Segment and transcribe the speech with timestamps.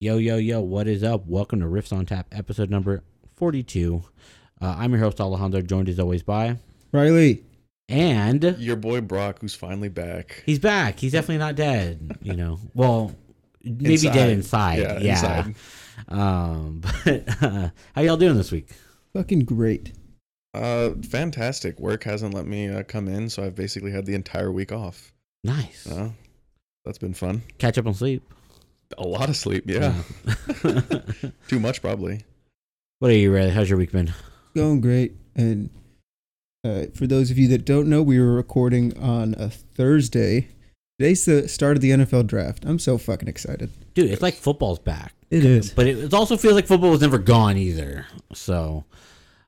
[0.00, 1.26] Yo, yo, yo, what is up?
[1.26, 3.02] Welcome to Riffs on Tap, episode number
[3.36, 4.02] 42.
[4.60, 6.56] Uh, I'm your host, Alejandro, joined as always by.
[6.92, 7.44] Riley.
[7.88, 10.42] And Your boy Brock, who's finally back.
[10.46, 10.98] he's back.
[10.98, 12.58] He's definitely not dead, you know.
[12.74, 13.14] Well,
[13.62, 14.12] maybe Inside.
[14.14, 14.78] dead inside.
[14.78, 15.12] Yeah, Yeah.
[15.46, 15.54] inside.
[16.08, 18.68] Um, but uh, how y'all doing this week?
[19.14, 19.92] Fucking great.
[20.54, 21.78] Uh, fantastic.
[21.80, 25.12] Work hasn't let me uh, come in, so I've basically had the entire week off.
[25.44, 25.86] Nice.
[25.86, 26.10] Uh,
[26.84, 27.42] that's been fun.
[27.58, 28.22] Catch up on sleep.
[28.98, 29.94] A lot of sleep, yeah.
[30.64, 30.80] Yeah.
[31.48, 32.24] Too much, probably.
[33.00, 33.50] what are you, Riley?
[33.50, 34.12] How's your week been?
[34.54, 35.14] Going great.
[35.34, 35.70] And
[36.64, 40.48] uh, for those of you that don't know, we were recording on a Thursday.
[40.98, 42.64] Today's the start of the NFL draft.
[42.64, 43.70] I'm so fucking excited.
[43.94, 45.12] Dude, it's like football's back.
[45.30, 45.70] It is.
[45.72, 48.06] but it, it also feels like football was never gone either.
[48.32, 48.84] So,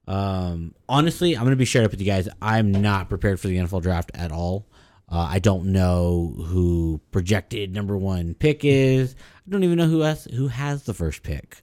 [0.09, 2.29] um, honestly, I'm going to be straight up with you guys.
[2.43, 4.67] I'm not prepared for the NFL draft at all.
[5.11, 9.15] Uh, I don't know who projected number one pick is.
[9.47, 11.59] I don't even know who has who has the first pick.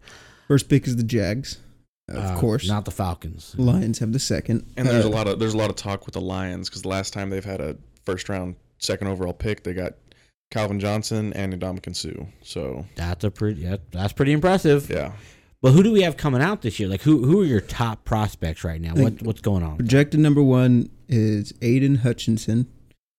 [0.48, 1.58] First pick is the Jags,
[2.08, 2.68] of Uh, course.
[2.68, 3.54] not the Falcons.
[3.58, 4.66] Lions have the second.
[4.78, 6.84] And there's Uh, a lot of there's a lot of talk with the Lions because
[6.84, 9.94] the last time they've had a first round, second overall pick, they got
[10.52, 12.26] Calvin Johnson and Ndamukong Suh.
[12.44, 14.90] So That's a pretty that, that's pretty impressive.
[14.90, 15.14] yeah,
[15.62, 16.88] But who do we have coming out this year?
[16.88, 18.94] Like who who are your top prospects right now?
[18.94, 19.76] What what's going on?
[19.78, 22.68] Projected number one is Aidan Hutchinson.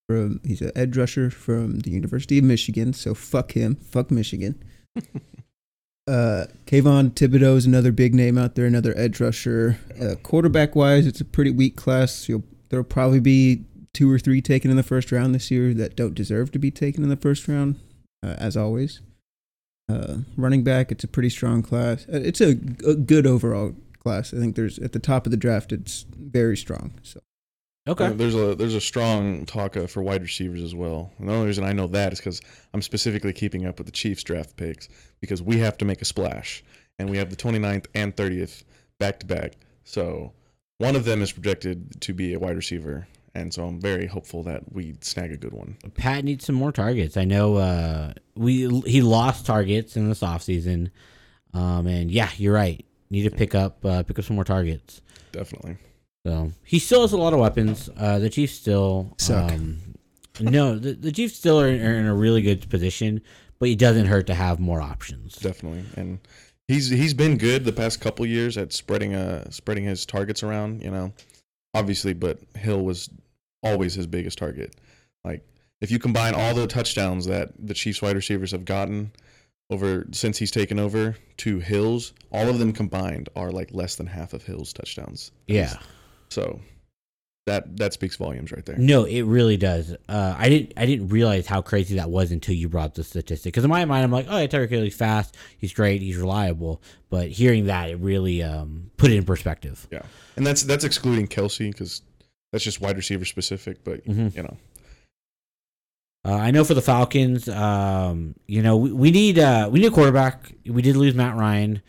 [0.07, 2.93] From he's an edge rusher from the University of Michigan.
[2.93, 3.75] So fuck him.
[3.75, 4.63] Fuck Michigan.
[6.07, 9.79] uh, Kayvon Thibodeaux is another big name out there, another edge rusher.
[9.99, 12.29] Uh, quarterback wise, it's a pretty weak class.
[12.29, 15.95] You'll, there'll probably be two or three taken in the first round this year that
[15.95, 17.79] don't deserve to be taken in the first round,
[18.23, 19.01] uh, as always.
[19.89, 22.05] Uh, running back, it's a pretty strong class.
[22.11, 22.51] Uh, It's a,
[22.85, 24.33] a good overall class.
[24.33, 26.93] I think there's at the top of the draft, it's very strong.
[27.03, 27.21] So
[27.87, 28.09] Okay.
[28.13, 31.11] There's a there's a strong talk uh, for wide receivers as well.
[31.19, 32.41] And the only reason I know that is because
[32.73, 34.89] I'm specifically keeping up with the Chiefs draft picks
[35.21, 36.63] because we have to make a splash,
[36.97, 38.63] and we have the 29th and 30th
[38.99, 39.53] back to back.
[39.83, 40.33] So
[40.79, 44.41] one of them is projected to be a wide receiver, and so I'm very hopeful
[44.43, 45.77] that we snag a good one.
[45.93, 47.17] Pat needs some more targets.
[47.17, 50.89] I know uh, we he lost targets in this offseason.
[51.53, 52.83] Um, and yeah, you're right.
[53.09, 55.01] Need to pick up uh, pick up some more targets.
[55.31, 55.77] Definitely.
[56.25, 57.87] So he still has a lot of weapons.
[57.95, 59.51] Uh, the Chiefs still Suck.
[59.51, 59.77] Um,
[60.41, 63.21] no, the, the Chiefs still are, are in a really good position,
[63.59, 65.35] but it doesn't hurt to have more options.
[65.35, 65.83] Definitely.
[65.95, 66.17] And
[66.67, 70.81] he's he's been good the past couple years at spreading uh spreading his targets around,
[70.81, 71.13] you know.
[71.75, 73.07] Obviously, but Hill was
[73.61, 74.75] always his biggest target.
[75.23, 75.47] Like
[75.79, 79.11] if you combine all the touchdowns that the Chiefs wide receivers have gotten
[79.69, 84.07] over since he's taken over to Hill's, all of them combined are like less than
[84.07, 85.31] half of Hill's touchdowns.
[85.47, 85.75] Yeah.
[86.29, 86.59] So
[87.45, 88.77] that that speaks volumes right there.
[88.77, 89.95] No, it really does.
[90.09, 90.73] Uh, I didn't.
[90.77, 93.53] I didn't realize how crazy that was until you brought the statistic.
[93.53, 95.35] Because in my mind, I'm like, oh, yeah, Tyreek Hill's fast.
[95.57, 96.01] He's great.
[96.01, 96.81] He's reliable.
[97.09, 99.87] But hearing that, it really um, put it in perspective.
[99.91, 100.01] Yeah.
[100.35, 102.01] And that's that's excluding Kelce because
[102.51, 104.35] that's just wide receiver specific, but Mhm.
[104.35, 104.57] you know.
[106.27, 109.85] Uh, I know for the Falcons, um, you know, we, we need uh, we need
[109.87, 110.51] a quarterback.
[110.65, 111.83] We did lose Matt Ryan.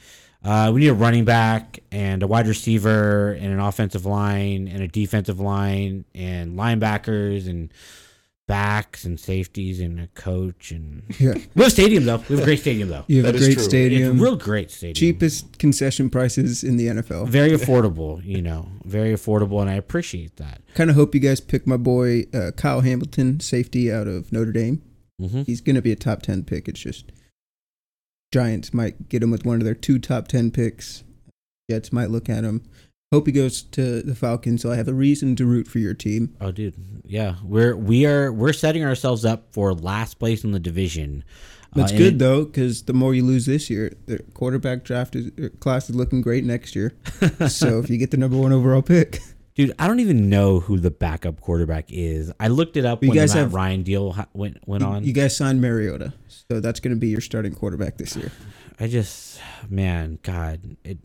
[0.47, 4.83] Uh, we need a running back and a wide receiver and an offensive line and
[4.83, 7.73] a defensive line and linebackers and
[8.47, 12.19] backs and safeties and a coach and yeah, we have a stadium though.
[12.29, 13.03] We have a great stadium though.
[13.09, 13.63] you have That a great true.
[13.65, 14.13] stadium.
[14.13, 14.95] It's a real great stadium.
[14.95, 17.27] cheapest concession prices in the NFL.
[17.29, 18.25] very affordable.
[18.25, 20.61] You know, very affordable, and I appreciate that.
[20.75, 24.53] Kind of hope you guys pick my boy uh, Kyle Hamilton, safety out of Notre
[24.53, 24.81] Dame.
[25.19, 26.69] hmm He's going to be a top 10 pick.
[26.69, 27.11] It's just
[28.37, 31.05] Giants might get him with one of their two top 10 picks.
[31.71, 32.63] Jets might look at him.
[33.11, 35.95] Hope he goes to the Falcons, so I have a reason to root for your
[35.95, 36.37] team.
[36.39, 36.75] Oh, dude,
[37.07, 41.25] yeah, we're we are we're setting ourselves up for last place in the division.
[41.75, 45.31] That's Uh, good though, because the more you lose this year, the quarterback draft is,
[45.41, 46.93] er, class is looking great next year.
[47.49, 49.21] so if you get the number one overall pick,
[49.57, 52.31] Dude, I don't even know who the backup quarterback is.
[52.39, 55.03] I looked it up You when guys the Matt have- Ryan deal went went on.
[55.03, 58.31] you guys signed Mariota, so that's going to be your starting quarterback this year.
[58.79, 60.99] I just, man, God, it.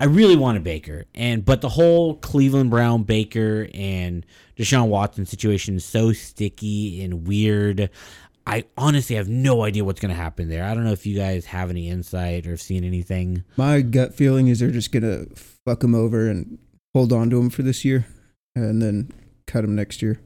[0.00, 4.24] I really wanted Baker, and but the whole Cleveland Brown Baker and
[4.56, 7.90] Deshaun Watson situation is so sticky and weird.
[8.46, 10.62] I honestly have no idea what's going to happen there.
[10.64, 13.42] I don't know if you guys have any insight or have seen anything.
[13.56, 16.56] My gut feeling is they're just going to fuck him over and
[16.96, 18.06] hold on to him for this year,
[18.54, 19.12] and then
[19.46, 20.18] cut him next year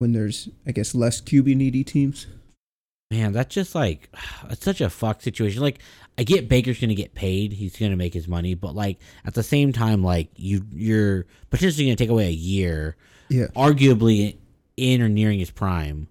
[0.00, 2.26] when there's, I guess, less QB needy teams.
[3.10, 4.10] Man, that's just like
[4.50, 5.62] it's such a fuck situation.
[5.62, 5.78] Like
[6.18, 9.42] I get Baker's gonna get paid, he's gonna make his money, but like at the
[9.42, 12.96] same time, like you you're potentially gonna take away a year,
[13.30, 13.46] Yeah.
[13.56, 14.36] arguably
[14.76, 16.06] in or nearing his prime,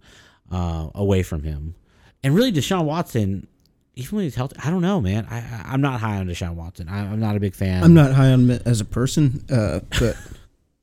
[0.51, 1.75] uh, away from him.
[2.23, 3.45] And really Deshaun Watson,
[3.97, 5.27] even when he's healthy, I don't know, man.
[5.29, 6.87] I, I I'm not high on Deshaun Watson.
[6.87, 7.83] I, I'm not a big fan.
[7.83, 10.15] I'm not high on him as a person, uh, but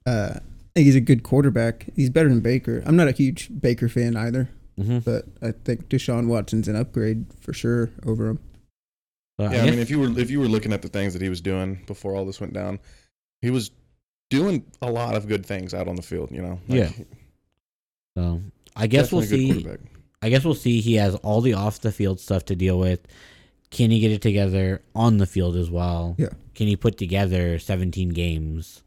[0.06, 0.40] uh, I
[0.74, 1.86] think he's a good quarterback.
[1.96, 2.82] He's better than Baker.
[2.84, 7.26] I'm not a huge Baker fan either, hmm but I think Deshaun Watson's an upgrade
[7.40, 8.38] for sure over him.
[9.40, 11.22] So Yeah, I mean, if you were if you were looking at the things that
[11.22, 12.78] he was doing before all this went down,
[13.42, 13.70] he was
[14.30, 16.30] doing a lot of good things out on the field.
[16.32, 16.90] You know, Yeah.
[18.16, 18.40] so
[18.76, 19.88] I guess we'll definitely a good see.
[20.24, 20.80] I guess we'll see.
[20.80, 23.00] He has all the off the field stuff to deal with.
[23.70, 26.14] Can he get it together on the field as well?
[26.18, 26.28] Yeah.
[26.54, 28.82] Can he put together 17 games?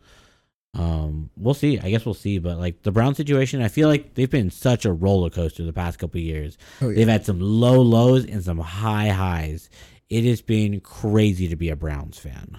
[0.74, 1.80] Um, we'll see.
[1.80, 2.38] I guess we'll see.
[2.39, 5.74] But like the Brown situation, I feel like they've been such a roller coaster the
[5.74, 6.57] past couple of years.
[6.81, 9.69] Oh yeah, They've had some low lows and some high highs.
[10.10, 12.57] It has been crazy to be a Browns fan.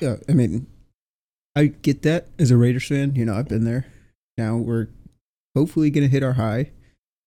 [0.00, 0.16] yeah.
[0.28, 0.66] I mean,
[1.56, 3.14] I get that as a Raiders fan.
[3.14, 3.86] You know, I've been there.
[4.36, 4.88] Now we're
[5.56, 6.72] hopefully gonna hit our high,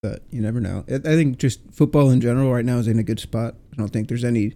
[0.01, 0.83] but you never know.
[0.87, 3.55] I think just football in general right now is in a good spot.
[3.73, 4.53] I don't think there's any.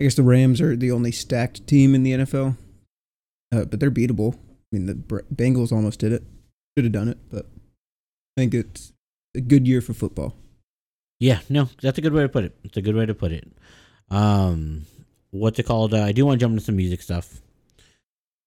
[0.00, 2.56] I guess the Rams are the only stacked team in the NFL,
[3.52, 4.34] uh, but they're beatable.
[4.34, 4.94] I mean, the
[5.34, 6.22] Bengals almost did it.
[6.76, 8.92] Should have done it, but I think it's
[9.34, 10.36] a good year for football.
[11.18, 12.56] Yeah, no, that's a good way to put it.
[12.64, 13.52] It's a good way to put it.
[14.10, 14.86] Um,
[15.30, 15.92] what's it called?
[15.92, 17.40] Uh, I do want to jump into some music stuff.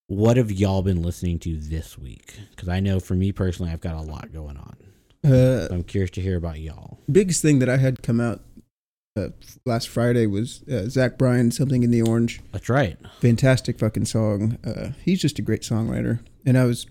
[0.07, 2.35] What have y'all been listening to this week?
[2.49, 4.75] Because I know for me personally, I've got a lot going on.
[5.25, 6.99] Uh, I'm curious to hear about y'all.
[7.11, 8.41] biggest thing that I had come out
[9.15, 9.29] uh,
[9.65, 12.97] last Friday was uh, Zach Bryan, "Something in the Orange." That's right.
[13.19, 14.57] fantastic fucking song.
[14.65, 16.19] Uh, he's just a great songwriter.
[16.45, 16.87] And I was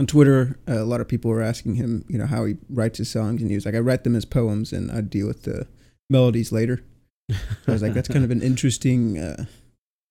[0.00, 0.58] on Twitter.
[0.68, 3.40] Uh, a lot of people were asking him, you know, how he writes his songs,
[3.40, 5.66] and he was like, "I write them as poems, and I deal with the
[6.10, 6.82] melodies later."
[7.30, 7.36] So
[7.68, 9.44] I was like, "That's kind of an interesting uh,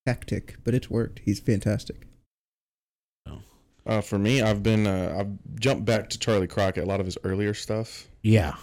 [0.06, 1.20] tactic, but it's worked.
[1.26, 2.08] He's fantastic."
[3.86, 7.06] Uh, for me, I've been uh, I've jumped back to Charley Crockett, a lot of
[7.06, 8.08] his earlier stuff.
[8.22, 8.56] yeah.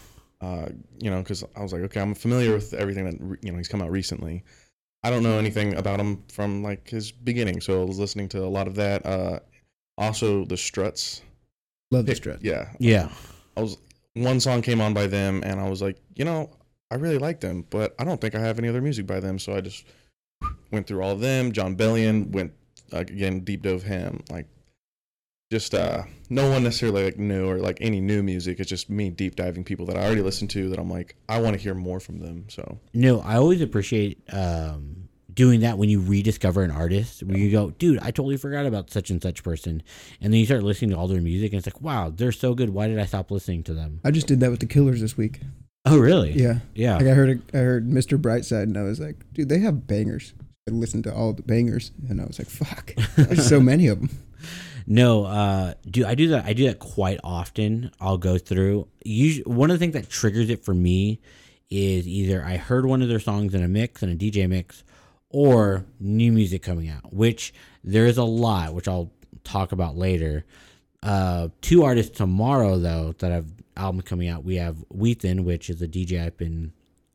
[0.43, 3.58] Uh, you know, because I was like, okay, I'm familiar with everything that you know
[3.58, 4.43] he's come out recently.
[5.02, 8.43] I don't know anything about him from like his beginning, so I was listening to
[8.44, 9.05] a lot of that.
[9.05, 9.40] Uh,
[9.99, 11.20] also, the Struts.
[11.90, 12.38] Love the Pick- strut.
[12.43, 13.11] Yeah, Yeah.
[13.56, 13.76] I was
[14.14, 16.49] one song came on by them, and I was like, you know,
[16.90, 19.38] I really like them, but I don't think I have any other music by them,
[19.38, 19.84] so I just
[20.70, 21.52] went through all of them.
[21.52, 22.52] Jon Bellion went
[22.94, 24.46] uh, again, deep dove him, like
[25.50, 28.61] just uh, no one necessarily like new or like any new music.
[28.61, 31.41] It's just me deep diving people that I already listened to that I'm like, I
[31.41, 32.47] want to hear more from them.
[32.49, 37.25] So No, I always appreciate um, doing that when you rediscover an artist.
[37.25, 39.82] Where you go, dude, I totally forgot about such and such person,
[40.20, 42.55] and then you start listening to all their music, and it's like, wow, they're so
[42.55, 42.70] good.
[42.70, 44.00] Why did I stop listening to them?
[44.05, 45.41] I just did that with the Killers this week.
[45.85, 46.32] Oh, really?
[46.32, 46.96] Yeah, Yeah.
[46.99, 48.20] like I heard, I heard Mr.
[48.20, 50.32] Brightside, and I was like, "Dude, they have bangers."
[50.69, 53.99] I listened to all the bangers, and I was like, "Fuck, there's so many of
[54.00, 54.11] them."
[54.92, 56.46] No, uh, do I do that?
[56.46, 57.92] I do that quite often.
[58.00, 58.88] I'll go through.
[59.04, 61.20] Usually, one of the things that triggers it for me
[61.70, 64.82] is either I heard one of their songs in a mix in a DJ mix,
[65.28, 67.14] or new music coming out.
[67.14, 67.54] Which
[67.84, 69.12] there is a lot, which I'll
[69.44, 70.44] talk about later.
[71.04, 73.46] Uh, two artists tomorrow though that have
[73.76, 74.43] album coming out.
[74.43, 76.72] We have Wheethan, which is a DJ I've been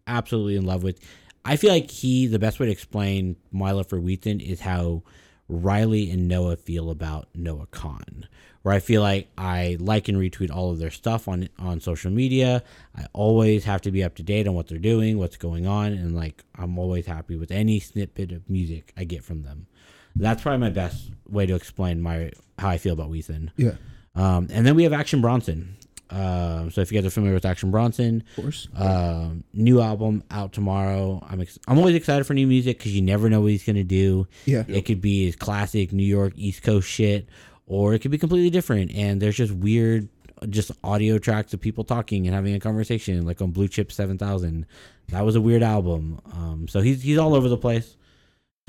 [0.08, 1.02] absolutely in love with.
[1.44, 5.04] I feel like he the best way to explain my love for Wheethan is how
[5.48, 8.26] Riley and Noah feel about Noah Kahan.
[8.64, 12.10] Where I feel like I like and retweet all of their stuff on on social
[12.10, 12.64] media.
[12.98, 15.94] I always have to be up to date on what they're doing, what's going on,
[15.94, 19.68] and like I'm always happy with any snippet of music I get from them.
[20.16, 23.52] That's probably my best way to explain my how I feel about Wheethan.
[23.56, 23.74] Yeah,
[24.16, 25.76] Um, and then we have Action Bronson.
[26.10, 28.68] Um, so if you guys are familiar with Action Bronson, of course.
[28.76, 31.26] um, new album out tomorrow.
[31.28, 33.84] I'm ex- I'm always excited for new music because you never know what he's gonna
[33.84, 34.28] do.
[34.46, 37.28] Yeah, It could be his classic New York East Coast shit,
[37.66, 38.92] or it could be completely different.
[38.94, 40.08] And there's just weird,
[40.50, 44.18] just audio tracks of people talking and having a conversation, like on Blue Chip Seven
[44.18, 44.66] Thousand.
[45.10, 46.20] That was a weird album.
[46.34, 47.96] Um, so he's he's all over the place.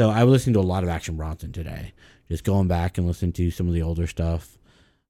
[0.00, 1.92] So I was listening to a lot of Action Bronson today,
[2.30, 4.58] just going back and listening to some of the older stuff.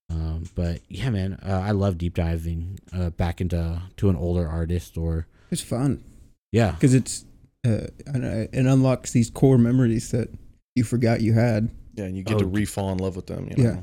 [0.08, 4.46] Um, but yeah, man, uh, I love deep diving uh, back into to an older
[4.48, 6.04] artist or it's fun.
[6.52, 7.24] yeah, because it's
[7.66, 10.28] uh, I don't know, it unlocks these core memories that
[10.76, 11.70] you forgot you had.
[11.94, 13.48] yeah, and you get Oh, to d- re-fall in love with them.
[13.50, 13.70] You know?
[13.70, 13.80] Yeah.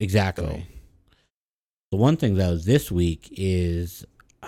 [0.00, 0.66] Exactly.
[1.90, 4.04] The one thing though this week is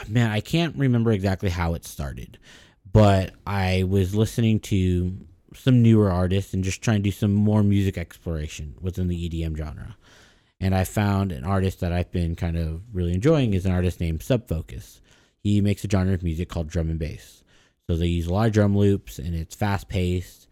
[0.09, 2.39] man, I can't remember exactly how it started,
[2.91, 5.15] but I was listening to
[5.55, 9.57] some newer artists and just trying to do some more music exploration within the EDM
[9.57, 9.97] genre.
[10.61, 14.01] And I found an artist that I've been kind of really enjoying is an artist
[14.01, 15.01] named Sub Focus.
[15.41, 17.45] He makes a genre of music called drum and bass.
[17.87, 20.49] So they use a lot of drum loops and it's fast paced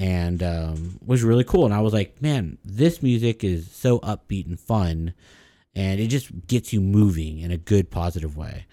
[0.00, 1.66] and um, was really cool.
[1.66, 5.12] And I was like, man, this music is so upbeat and fun,
[5.74, 8.64] and it just gets you moving in a good, positive way.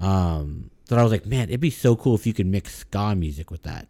[0.00, 3.14] Um, that I was like, man, it'd be so cool if you could mix ska
[3.14, 3.86] music with that,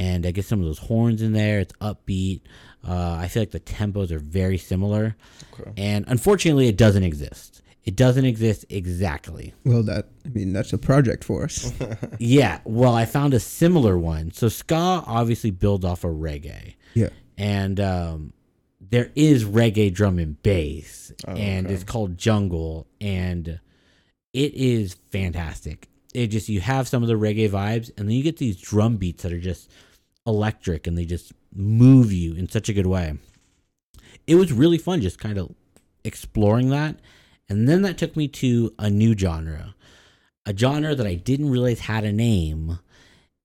[0.00, 1.60] and I get some of those horns in there.
[1.60, 2.40] It's upbeat.
[2.86, 5.14] Uh, I feel like the tempos are very similar,
[5.52, 5.70] Okay.
[5.76, 7.60] and unfortunately, it doesn't exist.
[7.84, 9.52] It doesn't exist exactly.
[9.64, 11.72] Well, that I mean, that's a project for us.
[12.18, 14.32] Yeah, well, I found a similar one.
[14.32, 17.08] So ska obviously builds off of reggae, yeah.
[17.38, 18.32] and um,
[18.80, 21.74] there is reggae drum and bass, Oh, and okay.
[21.74, 23.60] it's called Jungle, and
[24.32, 25.88] it is fantastic.
[26.14, 28.96] It just you have some of the reggae vibes, and then you get these drum
[28.96, 29.70] beats that are just
[30.30, 33.18] electric, and they just move you in such a good way.
[34.26, 35.52] It was really fun, just kind of
[36.04, 36.96] exploring that,
[37.48, 39.74] and then that took me to a new genre,
[40.46, 42.78] a genre that I didn't realize had a name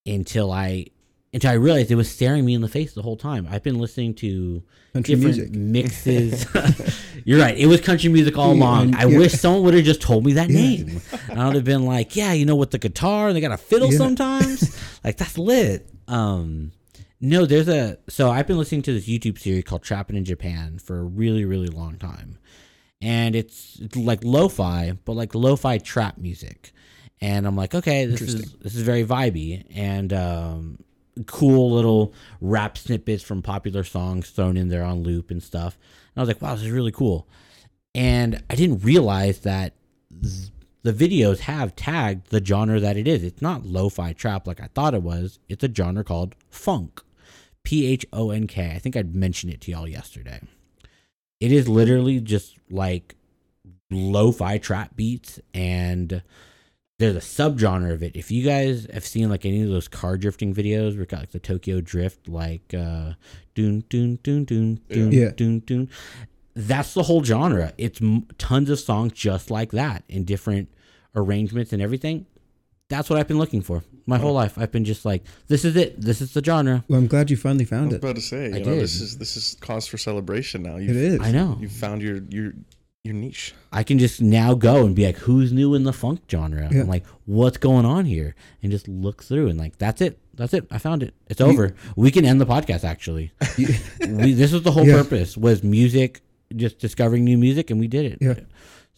[0.05, 0.85] until I
[1.33, 3.45] until I realized it was staring me in the face the whole time.
[3.51, 4.63] I've been listening to
[4.93, 5.53] Country different music.
[5.53, 6.45] mixes.
[7.25, 7.57] You're right.
[7.57, 8.83] It was country music all along.
[8.83, 9.17] and- I yeah.
[9.17, 10.61] wish someone would have just told me that Yeah.
[10.61, 11.01] name.
[11.27, 13.57] And I would have been like, yeah, you know, with the guitar, they got a
[13.57, 13.97] fiddle Yeah.
[13.97, 14.77] sometimes.
[15.03, 15.89] like that's lit.
[16.07, 16.71] Um,
[17.21, 17.97] no, there's a.
[18.09, 21.45] So I've been listening to this YouTube series called Trapping in Japan for a really,
[21.45, 22.37] really long time,
[23.01, 26.71] and it's, it's like lo-fi, but like lo-fi trap music.
[27.21, 30.79] And I'm like, okay, this is this is very vibey and um,
[31.25, 35.77] cool little rap snippets from popular songs thrown in there on loop and stuff.
[36.13, 37.27] And I was like, wow, this is really cool.
[37.93, 39.73] And I didn't realize that
[40.21, 40.49] th-
[40.85, 43.23] the videos have tagged the genre that it is.
[43.23, 45.39] It's not lo-fi trap like I thought it was.
[45.49, 46.99] It's a genre called phonk.
[47.63, 48.71] P H O N K.
[48.75, 50.39] I think I'd mentioned it to y'all yesterday.
[51.39, 53.15] It is literally just like
[53.89, 56.21] lo-fi trap beats and
[56.99, 58.15] there's a subgenre of it.
[58.15, 61.31] If you guys have seen like any of those car drifting videos it got like
[61.31, 63.13] the Tokyo drift, like uh
[63.55, 65.31] doon doon doon doon doon Yeah.
[65.31, 65.89] doon doon,
[66.55, 67.73] that's the whole genre.
[67.77, 70.69] It's m- tons of songs just like that in different
[71.15, 72.25] arrangements and everything.
[72.87, 74.33] That's what I've been looking for my whole oh.
[74.33, 74.57] life.
[74.57, 75.99] I've been just like, this is it.
[75.99, 76.83] This is the genre.
[76.87, 77.97] Well, I'm glad you finally I found was it.
[77.97, 80.77] about to say, you I know, this is this is cause for celebration now.
[80.77, 81.19] It You've, is.
[81.19, 81.57] I know.
[81.59, 82.53] You found your your
[83.03, 83.53] your niche.
[83.71, 86.69] I can just now go and be like, who's new in the phonk genre?
[86.71, 86.81] Yeah.
[86.81, 88.35] I'm like, what's going on here?
[88.63, 90.19] And just look through and like, that's it.
[90.33, 90.67] That's it.
[90.71, 91.13] I found it.
[91.27, 91.75] It's over.
[91.95, 93.31] We can end the podcast actually.
[93.57, 93.75] You-
[94.09, 94.97] we, this was the whole Yeah.
[94.97, 96.21] purpose was music,
[96.55, 98.17] just discovering new music, and we did it.
[98.21, 98.39] Yeah.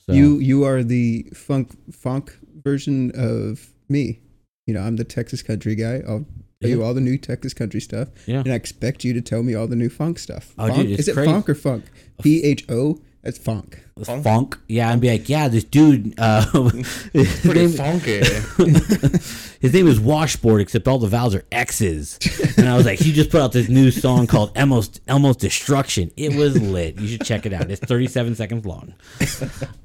[0.05, 2.31] So, You you are the phonk phonk
[2.63, 4.19] version of me.
[4.65, 6.01] You know, I'm the Texas country guy.
[6.07, 6.25] I'll
[6.61, 8.39] tell you all the new Texas country stuff, yeah.
[8.39, 10.53] and I expect you to tell me all the new phonk stuff.
[10.57, 10.87] Oh, Funk?
[10.87, 11.31] dude, is it crazy.
[11.31, 11.85] funk or funk?
[12.21, 12.99] P H O.
[13.27, 13.83] That's funk.
[14.05, 14.23] Funk?
[14.23, 14.57] Funk?
[14.69, 16.45] Yeah, and be like, yeah, this dude, uh,
[17.11, 18.19] his, Pretty name, funky.
[19.59, 22.17] his name is Washboard, except all the vowels are X's.
[22.57, 26.09] And I was like, he just put out this new song called Elmo's, Elmo's Destruction.
[26.15, 26.97] It was lit.
[27.01, 27.69] You should check it out.
[27.69, 28.93] It's 37 seconds long.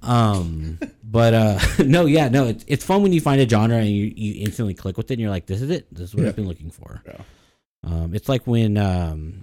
[0.03, 3.89] Um, but uh, no, yeah, no, it's, it's fun when you find a genre and
[3.89, 5.93] you, you instantly click with it and you're like, this is it.
[5.93, 6.29] This is what Yeah.
[6.29, 7.03] I've been looking for.
[7.05, 7.17] Yeah.
[7.83, 9.43] Um, it's like when um,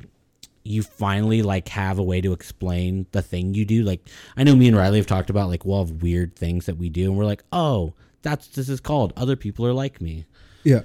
[0.70, 3.84] you finally like have a way to explain the thing you do.
[3.84, 4.08] Like
[4.38, 6.90] I know me and Riley have talked about like we'll have weird things that we
[6.90, 9.12] do, and we're like, oh, that's this is called.
[9.18, 10.26] Other people are like me.
[10.64, 10.82] Yeah.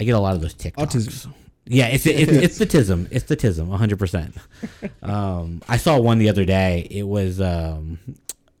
[0.00, 0.74] I get a lot of those TikToks.
[0.74, 1.34] Autism.
[1.66, 3.06] Yeah, it's it's, it's the tism.
[3.12, 3.98] It's the tism, 100.
[3.98, 4.34] percent
[5.02, 6.88] Um, I saw one the other day.
[6.90, 8.00] It was um,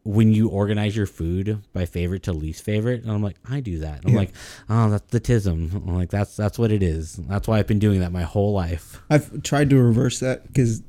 [0.04, 3.78] when you organize your food by favorite to least favorite, and I'm like, I do
[3.78, 4.00] that.
[4.04, 4.18] I'm Yeah.
[4.18, 4.32] like,
[4.68, 5.72] oh, that's the tism.
[5.74, 7.14] I'm like, that's that's what it is.
[7.16, 9.00] That's why I've been doing that my whole life.
[9.08, 10.82] I've tried to reverse that because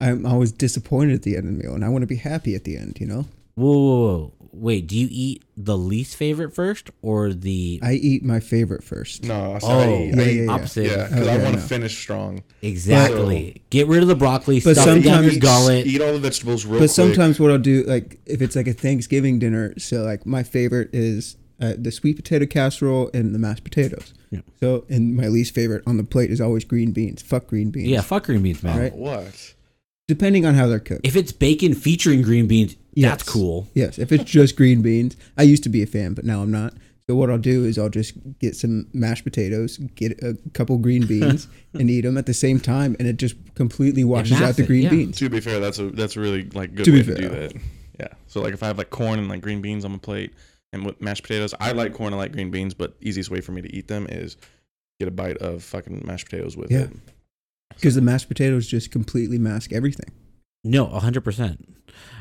[0.00, 2.54] I'm always disappointed at the end of the meal, and I want to be happy
[2.54, 2.98] at the end.
[3.00, 3.24] You know,
[3.54, 4.32] Whoa, whoa, whoa.
[4.58, 9.24] Wait, do you eat the least favorite first or the I eat my favorite first.
[9.24, 10.50] No, I oh I eat, I eat- yeah, yeah.
[10.50, 10.86] opposite?
[10.86, 11.60] yeah, because I Okay, want no.
[11.62, 12.42] to finish strong.
[12.62, 13.62] Exactly.
[13.70, 14.60] Get rid of the broccoli.
[14.60, 15.86] But stuff it down your sometimes- gullet.
[15.86, 16.90] Eat all the vegetables real but quick.
[16.90, 20.90] sometimes what I'll do, like if it's like a Thanksgiving dinner, so like my favorite
[20.92, 24.12] is uh, the sweet potato casserole and the mashed potatoes.
[24.30, 24.40] Yeah.
[24.60, 27.22] So, and my least favorite on the plate is always green beans.
[27.22, 27.88] Fuck green beans.
[27.88, 28.78] Yeah, fuck green beans, man.
[28.78, 28.94] Right.
[28.94, 29.54] what?
[30.08, 31.00] Depending on how they're cooked.
[31.06, 33.68] If it's bacon featuring green beans, that's cool.
[33.74, 36.50] Yes, if it's just green beans, I used to be a fan, but now I'm
[36.50, 36.74] not.
[37.08, 41.06] So what I'll do is I'll just get some mashed potatoes, get a couple green
[41.08, 44.64] beans, and eat them at the same time, and it just completely washes out the
[44.64, 44.90] it, green yeah.
[44.90, 45.18] beans.
[45.18, 47.28] To be fair, that's a that's a really like good To be way to do
[47.28, 47.54] that.
[48.00, 48.08] Yeah.
[48.26, 50.34] So like if I have like corn and like green beans on my plate
[50.72, 53.52] and with mashed potatoes, I like corn and like green beans, but easiest way for
[53.52, 54.36] me to eat them is
[54.98, 56.80] get a bite of fucking mashed potatoes with Yeah.
[56.80, 56.90] it.
[57.74, 60.10] Because the mashed potatoes just completely mask everything.
[60.66, 61.66] No, hundred percent.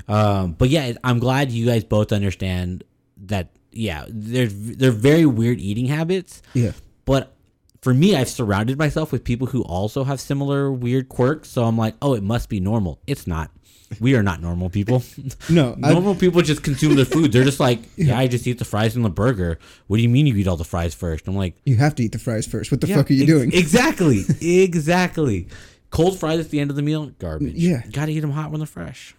[0.08, 2.84] Um, but yeah, I'm glad you guys both understand
[3.26, 3.50] that.
[3.72, 6.72] Yeah, there's they're very weird eating habits, Yeah.
[7.04, 7.34] but
[7.82, 11.50] for me, I've surrounded myself with people who also have similar weird quirks.
[11.50, 13.00] So I'm like, oh, it must be normal.
[13.06, 13.52] It's not.
[14.00, 15.04] We are not normal people.
[15.50, 17.32] No, normal people just consume their food.
[17.32, 19.60] They're just like, yeah, I just eat the fries and the burger.
[19.88, 21.28] What do you mean you eat all the fries first?
[21.28, 22.72] I'm like, you have to eat the fries first.
[22.72, 23.54] What the yeah, fuck are you ex- doing?
[23.54, 24.24] Exactly.
[24.42, 25.48] exactly.
[25.90, 27.54] Cold fries at the end of the meal, garbage.
[27.56, 27.84] Yeah.
[27.92, 29.16] Got to eat them hot when they're fresh.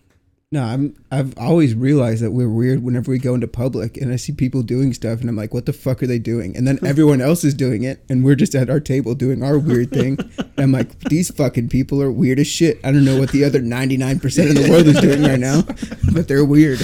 [0.52, 0.94] No, I'm.
[1.10, 4.62] I've always realized that we're weird whenever we go into public, and I see people
[4.62, 7.42] doing stuff, and I'm like, "What the fuck are they doing?" And then everyone else
[7.42, 10.18] is doing it, and we're just at our table doing our weird thing.
[10.38, 13.42] And I'm like, "These fucking people are weird as shit." I don't know what the
[13.42, 15.62] other 99 percent of the world is doing right now,
[16.14, 16.78] but they're weird.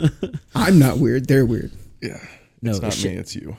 [0.54, 1.26] I'm not weird.
[1.26, 1.72] They're weird.
[2.00, 2.24] Yeah.
[2.62, 3.14] No, it's not shit.
[3.14, 3.56] me, it's you.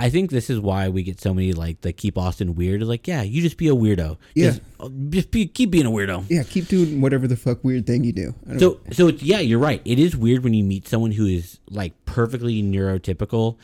[0.00, 2.82] I think this is why we get so many like the keep Austin weird.
[2.82, 4.16] Like, yeah, you just be a weirdo.
[4.34, 4.50] Yeah.
[4.50, 4.62] Just,
[5.10, 6.24] just be, keep being a weirdo.
[6.28, 8.34] Yeah, keep doing whatever the fuck weird thing you do.
[8.58, 9.82] So, so it's, yeah, you're right.
[9.84, 13.56] It is weird when you meet someone who is like perfectly neurotypical,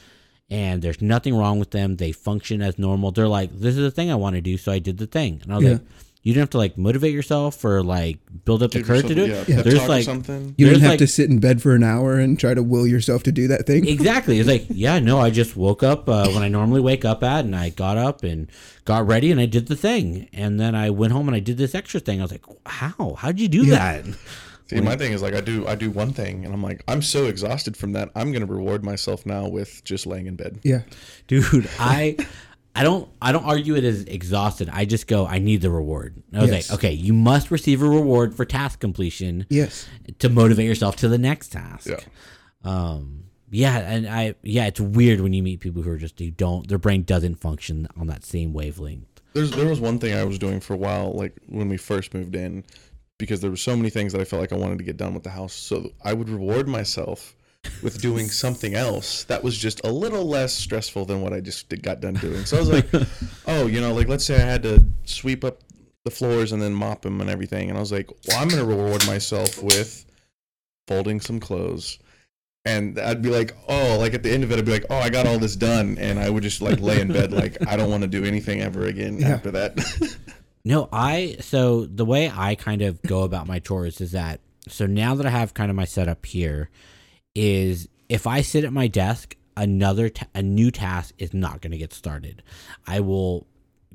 [0.50, 1.97] and there's nothing wrong with them.
[1.97, 3.12] They function as normal.
[3.12, 5.41] They're like, this is the thing I want to do, so I did the thing.
[5.45, 5.73] And I was Yeah.
[5.73, 5.83] like,
[6.25, 9.25] you don't have to like motivate yourself or like build up the courage to do
[9.26, 9.49] it.
[9.49, 10.54] Yeah, pep There's like something.
[10.59, 12.62] you there's didn't have like- to sit in bed for an hour and try to
[12.62, 13.87] will yourself to do that thing.
[13.88, 14.40] exactly.
[14.40, 17.45] It's like, yeah, no, I just woke up uh, when I normally wake up at,
[17.45, 18.50] and I got up and
[18.85, 21.59] got ready, and I did the thing, and then I went home and I did
[21.59, 22.21] this extra thing.
[22.21, 23.14] I was like, how?
[23.19, 24.00] How'd you do Yeah.
[24.02, 24.16] that?
[24.66, 27.02] See, my thing is like I do I do one thing and I'm like I'm
[27.02, 28.09] so exhausted from that.
[28.16, 30.59] I'm gonna reward myself now with just laying in bed.
[30.62, 30.81] Yeah,
[31.28, 32.16] dude i
[32.75, 36.23] i don't i don't argue it as exhausted i just go i need the reward
[36.33, 36.71] i was Yes.
[36.71, 39.87] like okay you must receive a reward for task completion yes,
[40.19, 42.00] to motivate yourself to the next task Yeah.
[42.64, 46.31] um yeah and i yeah it's weird when you meet people who are just who
[46.31, 50.25] don't their brain doesn't function on that same wavelength There's there was one thing I
[50.25, 52.62] was doing for a while, like when we first moved in,
[53.19, 55.12] because there were so many things that I felt like I wanted to get done
[55.12, 55.52] with the house.
[55.52, 57.35] So I would reward myself
[57.83, 61.68] with doing something else that was just a little less stressful than what I just
[61.68, 62.44] did, got done doing.
[62.44, 62.87] So I was like,
[63.47, 65.61] oh, you know, like let's say I had to sweep up
[66.04, 68.64] the floors and then mop them and everything, and I was like, well, I'm gonna
[68.64, 70.04] reward myself with
[70.88, 71.99] folding some clothes.
[72.66, 74.97] And I'd be like, oh, like at the end of it, I'd be like, oh,
[74.97, 77.76] I got all this done, and I would just like lay in bed, like I
[77.76, 79.28] don't want to do anything ever again Yeah.
[79.28, 79.78] after that.
[80.66, 84.87] No, I so the way I kind of go about my chores is that so
[84.87, 86.70] now that I have kind of my setup here
[87.35, 91.73] is if I sit at my desk, another ta- a new task is not going
[91.73, 92.42] to get started.
[92.87, 93.47] I will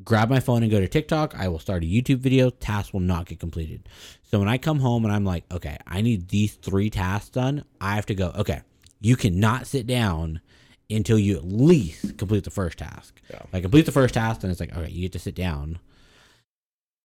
[0.04, 1.36] grab my phone and go to TikTok.
[1.36, 2.50] I will start a YouTube video.
[2.50, 3.88] Task will not get completed.
[4.24, 7.66] So when I come home and I'm like, okay, I need these three tasks done,
[7.82, 8.32] I have to go.
[8.36, 8.62] Okay,
[9.02, 10.42] you cannot sit down
[10.90, 13.22] until you at least complete the first task.
[13.30, 13.42] Yeah.
[13.44, 15.80] If I complete the first task, and it's like, okay, you get to sit down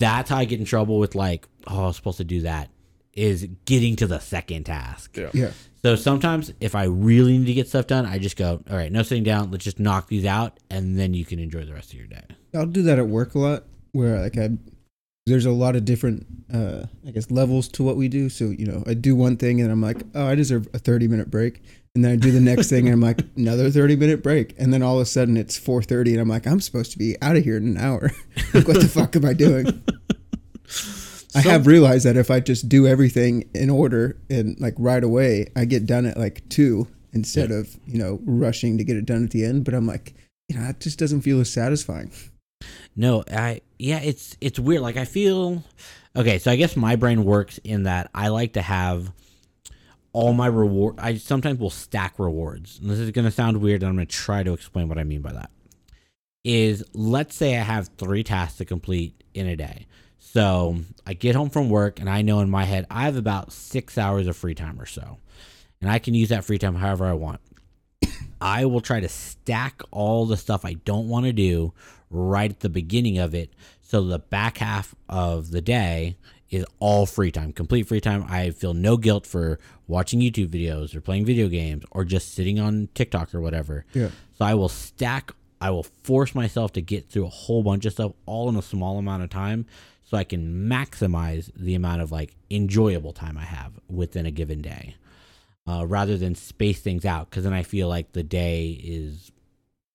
[0.00, 2.70] that's how I get in trouble with like, oh, I was supposed to do that.
[3.12, 5.16] Is getting to the second task.
[5.16, 5.30] yeah.
[5.32, 5.52] yeah.
[5.84, 8.90] So sometimes if I really need to get stuff done, I just go, all right,
[8.90, 9.50] no sitting down.
[9.50, 12.22] Let's just knock these out, and then you can enjoy the rest of your day.
[12.54, 14.48] I'll do that at work a lot, where like I,
[15.26, 18.30] there's a lot of different, uh, I guess levels to what we do.
[18.30, 21.06] So you know, I do one thing and I'm like, oh, I deserve a 30
[21.06, 21.60] minute break,
[21.94, 24.72] and then I do the next thing and I'm like, another 30 minute break, and
[24.72, 27.36] then all of a sudden it's 4:30 and I'm like, I'm supposed to be out
[27.36, 28.10] of here in an hour.
[28.54, 29.84] like, what the fuck am I doing?
[31.34, 35.02] I So- have realized that if I just do everything in order and like right
[35.02, 39.06] away, I get done at like two instead of you know rushing to get it
[39.06, 39.64] done at the end.
[39.64, 40.14] But I'm like,
[40.48, 42.10] you know, it just doesn't feel as satisfying.
[42.96, 44.82] No, I yeah, it's it's weird.
[44.82, 45.62] Like I feel
[46.16, 46.38] okay.
[46.38, 49.12] So I guess my brain works in that I like to have
[50.12, 50.94] all my reward.
[50.98, 52.78] I sometimes will stack rewards.
[52.80, 55.20] And this is gonna sound weird, and I'm gonna try to explain what I mean
[55.22, 55.50] by that.
[56.44, 59.86] Is let's say I have three tasks to complete in a day.
[60.32, 63.52] So I get home from work, and I know in my head I have about
[63.52, 65.18] six hours of free time or so,
[65.80, 67.40] and I can use that free time however I want.
[68.40, 71.72] I will try to stack all the stuff I don't want to do
[72.10, 76.16] right at the beginning of it so the back half of the day
[76.48, 79.58] is all free time complete free time i feel no guilt for
[79.88, 84.10] watching youtube videos or playing video games or just sitting on tiktok or whatever Yeah.
[84.38, 87.94] so i will stack i will force myself to get through a whole bunch of
[87.94, 89.66] stuff all in a small amount of time
[90.14, 94.62] so i can maximize the amount of like enjoyable time i have within a given
[94.62, 94.94] day
[95.66, 99.32] uh, rather than space things out because then i feel like the day is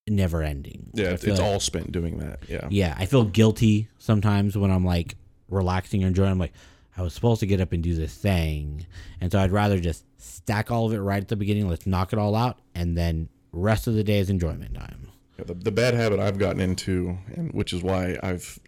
[0.07, 2.39] never ending Yeah, it's, like- all spent doing that.
[2.49, 2.67] Yeah.
[2.71, 5.15] yeah, I feel guilty sometimes when I'm like
[5.49, 6.31] relaxing or enjoying.
[6.31, 6.53] I'm like,
[6.97, 8.87] I was supposed to get up and do this thing,
[9.21, 11.69] and so I'd rather just stack all of it right at the beginning.
[11.69, 15.09] Let's knock it all out, and then rest of the day is enjoyment time.
[15.37, 18.59] Yeah, the, the bad habit I've gotten into, and which is why I've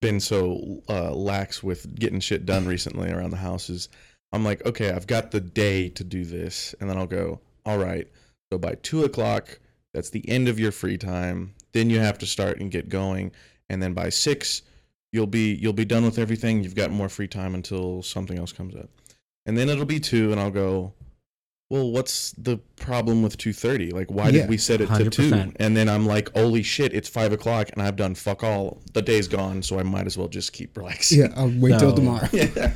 [0.00, 3.88] been so uh, lax with getting shit done recently around the house, is
[4.32, 7.78] I'm like, okay, I've got the day to do this, and then I'll go, all
[7.78, 8.08] right.
[8.52, 9.58] So by two o'clock,
[9.92, 11.54] that's the end of your free time.
[11.72, 13.32] then you have to start and get going,
[13.68, 14.62] and then by six,
[15.12, 16.62] you'll be you'll be done with everything.
[16.62, 18.90] You've got more free time until something else comes up,
[19.46, 20.92] and then it'll be two, and I'll go.
[21.70, 23.92] Well, what's the problem with two thirty?
[23.92, 25.52] Like, why Yeah, did we set it to two?
[25.56, 28.82] And then I'm like, holy shit, it's five o'clock, and I've done fuck all.
[28.92, 31.20] The day's gone, so I might as well just keep relaxing.
[31.20, 32.28] Yeah, I'll wait till tomorrow.
[32.32, 32.72] yeah.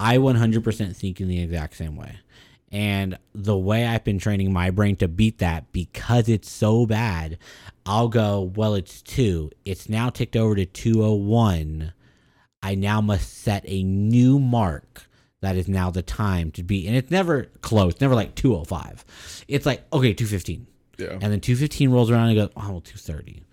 [0.00, 2.16] I 100% think in the exact same way.
[2.70, 7.38] And the way I've been training my brain to beat that because it's so bad,
[7.86, 9.50] I'll go, well, it's two.
[9.64, 11.92] It's now ticked over to 201.
[12.62, 15.07] I now must set a new mark
[15.40, 16.86] that is now the time to be.
[16.86, 19.44] And it's never close, never like 205.
[19.48, 20.66] It's like, okay, 215.
[20.98, 21.06] Yeah.
[21.12, 23.44] And then 215 rolls around and goes, oh, well, 230.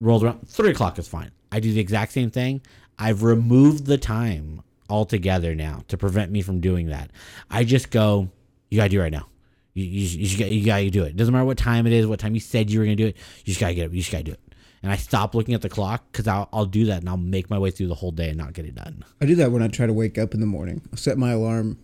[0.00, 1.30] Rolls around, 3 o'clock is fine.
[1.52, 2.62] I do the exact same thing.
[2.98, 7.10] I've removed the time altogether now to prevent me from doing that.
[7.50, 8.28] I just go,
[8.70, 9.26] you gotta do it right now.
[9.74, 11.14] You, you, you, just got- you gotta do it.
[11.16, 13.16] Doesn't matter what time it is, what time you said you were gonna do it.
[13.44, 13.92] You just gotta get it.
[13.92, 14.40] You just gotta do it.
[14.82, 17.50] And I stop looking at the clock because I'll, I'll do that and I'll make
[17.50, 19.04] my way through the whole day and not get it done.
[19.20, 20.82] I do that when I try to wake up in the morning.
[20.92, 21.78] I'll set my alarm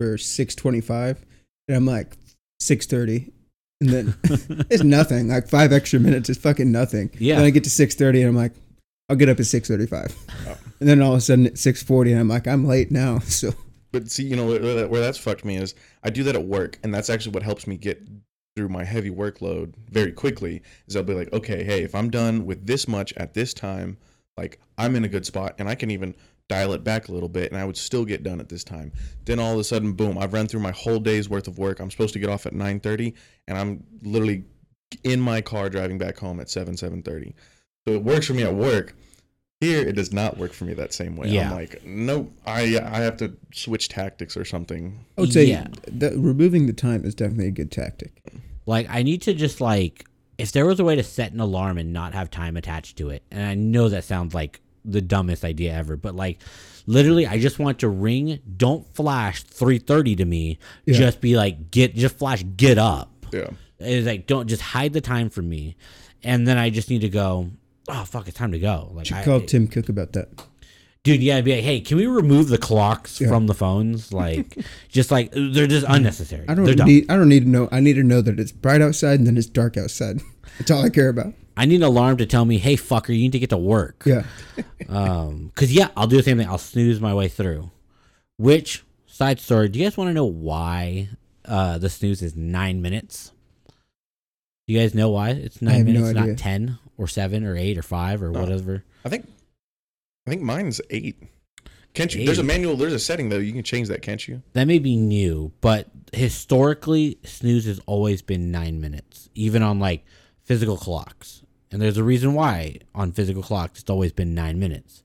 [0.00, 1.24] for six twenty-five,
[1.68, 2.16] and I'm like
[2.60, 3.32] six thirty,
[3.80, 4.14] and then
[4.70, 5.28] it's nothing.
[5.28, 7.10] Like five extra minutes is fucking nothing.
[7.18, 7.36] Yeah.
[7.36, 8.52] Then I get to six thirty, and I'm like,
[9.10, 10.16] I'll get up at six thirty-five,
[10.48, 10.56] Oh.
[10.80, 13.18] and then all of a sudden at six forty, and I'm like, I'm late now.
[13.26, 13.52] So
[13.92, 16.44] But see, you know where, where where that's fucked me is I do that at
[16.44, 18.02] work, and that's actually what helps me get
[18.54, 20.62] through my heavy workload very quickly.
[20.86, 23.96] Is I'll be like, okay, hey, if I'm done with this much at this time,
[24.36, 26.14] like I'm in a good spot, and I can even
[26.48, 28.92] dial it back a little bit, and I would still get done at this time.
[29.24, 31.80] Then all of a sudden, boom, I've run through my whole day's worth of work.
[31.80, 33.14] I'm supposed to get off at 9:30,
[33.48, 34.44] and I'm literally
[35.04, 37.34] in my car driving back home at 7 7:30.
[37.86, 38.94] So it works for me at work.
[39.62, 41.28] Here, it does not work for me that same way.
[41.28, 41.50] Yeah.
[41.50, 45.04] I'm like, nope, I I have to switch tactics or something.
[45.16, 45.68] I would say Yeah.
[45.86, 48.12] that removing the time is definitely a good tactic.
[48.66, 50.04] Like I need to just like
[50.38, 53.10] if there was a way to set an alarm and not have time attached to
[53.10, 53.22] it.
[53.30, 56.40] And I know that sounds like the dumbest idea ever, but like
[56.86, 60.58] literally I just want to ring, don't flash 3:30 to me.
[60.86, 60.94] Yeah.
[60.94, 63.10] Just be like get just flash get up.
[63.32, 63.50] Yeah.
[63.78, 65.76] It's like don't just hide the time from me.
[66.24, 67.50] And then I just need to go,
[67.88, 68.90] oh fuck, it's time to go.
[68.92, 70.28] Like Should I, call Tim Cook about that.
[71.04, 73.28] dude, yeah, I'd be like, hey, can we remove the clocks Yeah.
[73.28, 74.12] from the phones?
[74.12, 74.56] Like
[74.88, 76.44] just like they're just unnecessary.
[76.48, 76.86] I They're don't dumb.
[76.88, 77.10] need.
[77.10, 77.68] I don't need to know.
[77.72, 80.20] I need to know that it's bright outside and then it's dark outside.
[80.58, 81.34] That's all I care about.
[81.56, 84.02] I need an alarm to tell me, hey fucker, you need to get to work.
[84.06, 84.24] Yeah.
[84.88, 86.48] Um, cause yeah, I'll do the same thing.
[86.48, 87.70] I'll snooze my way through.
[88.36, 89.68] Which side story?
[89.70, 91.08] Do you guys want to know why
[91.46, 93.32] uh the snooze is nine minutes?
[94.66, 96.26] Do you guys know why it's I nine no minutes, idea.
[96.32, 98.40] not ten or seven or eight or five or Oh.
[98.40, 98.84] whatever?
[99.04, 99.28] I think
[100.26, 101.16] I think mine's eight.
[101.94, 102.24] Can't you?
[102.24, 102.76] There's a manual.
[102.76, 103.38] There's a setting though.
[103.38, 104.42] You can change that, can't you?
[104.54, 110.04] That may be new, but historically, snooze has always been nine minutes, even on like
[110.44, 111.42] physical clocks.
[111.70, 115.02] And there's a reason why on physical clocks it's always been nine minutes.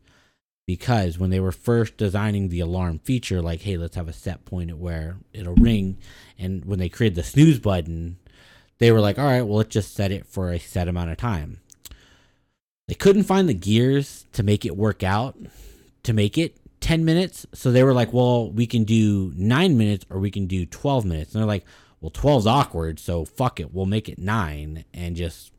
[0.66, 4.44] Because when they were first designing the alarm feature, like, hey, let's have a set
[4.44, 5.98] point at where it'll ring.
[6.38, 8.18] And when they created the snooze button,
[8.80, 11.18] they were like, all right, well, let's just set it for a set amount of
[11.18, 11.62] time.
[12.88, 15.38] They couldn't find the gears to make it work out,
[16.04, 17.46] to make it 10 minutes.
[17.54, 21.06] So they were like, well, we can do nine minutes or we can do 12
[21.06, 21.34] minutes.
[21.34, 21.66] And they're like,
[22.00, 23.00] well, 12's awkward.
[23.00, 23.74] So fuck it.
[23.74, 25.52] We'll make it nine and just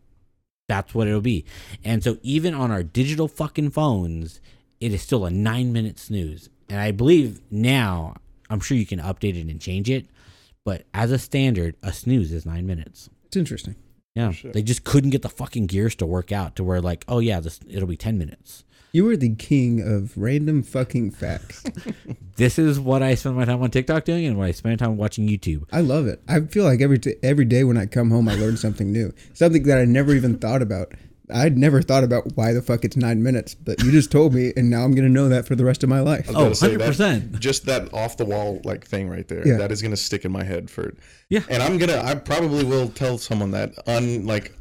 [0.68, 1.44] that's what it'll be.
[1.84, 4.40] And so even on our digital fucking phones,
[4.80, 6.48] it is still a nine minute snooze.
[6.68, 8.14] And I believe now,
[8.50, 10.06] I'm sure you can update it and change it.
[10.64, 13.08] But as a standard, a snooze is nine minutes.
[13.26, 13.76] It's interesting.
[14.18, 14.32] Yeah.
[14.32, 14.52] sure.
[14.52, 17.40] They just couldn't get the fucking gears to work out to where, like, oh, yeah,
[17.40, 18.64] this it'll be 10 minutes.
[18.90, 21.64] You are the king of random fucking facts.
[22.36, 24.96] This is what I spend my time on TikTok doing and what I spend time
[24.96, 25.64] watching YouTube.
[25.72, 26.22] I love it.
[26.28, 29.12] I feel like every t- every day when I come home, I learn something new,
[29.34, 30.92] something that I never even thought about.
[31.32, 34.52] I'd never thought about why the fuck it's nine minutes, but you just told me,
[34.56, 36.28] and now I'm gonna know that for the rest of my life.
[36.28, 37.38] I Oh, gonna that- 100%.
[37.38, 39.46] Just that off the wall like thing right there.
[39.46, 39.58] Yeah.
[39.58, 40.94] That is gonna stick in my head for.
[41.28, 41.40] Yeah.
[41.50, 42.00] And I'm gonna.
[42.02, 44.52] I probably will tell someone that un like.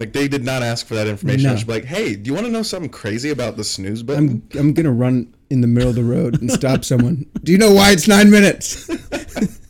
[0.00, 1.48] Like they did not ask for that information.
[1.50, 4.02] I should be like, "Hey, do you want to know something crazy about the snooze
[4.02, 7.26] button?" I'm I'm gonna run in the middle of the road and stop someone.
[7.44, 8.90] Do you know why it's nine minutes?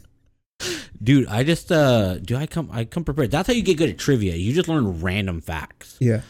[1.02, 3.30] Dude, I just uh do I come I come prepared.
[3.30, 4.34] That's how you get good at trivia.
[4.36, 5.98] You just learn random facts.
[6.00, 6.22] yeah,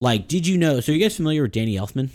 [0.00, 2.10] Like, did you know so you guys familiar with Danny Elfman?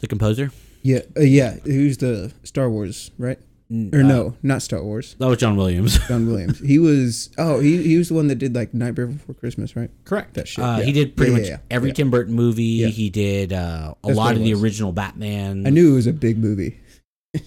[0.00, 0.50] The composer?
[0.82, 1.54] yeah, uh, yeah.
[1.64, 3.38] Who's the Star Wars, right?
[3.70, 5.14] Or uh, no, not Star Wars.
[5.18, 5.98] That was John Williams.
[6.06, 6.58] John Williams.
[6.60, 7.30] He was.
[7.38, 9.90] Oh, he he was the one that did like Nightmare Before Christmas, right?
[10.04, 10.34] Correct.
[10.34, 10.84] That shit, Uh, yeah.
[10.84, 11.92] He did pretty Yeah, much yeah, every.
[11.92, 12.90] Tim Burton movie.
[12.90, 15.66] He did uh, a That's lot of the original Batman.
[15.66, 16.78] I knew it was a big movie.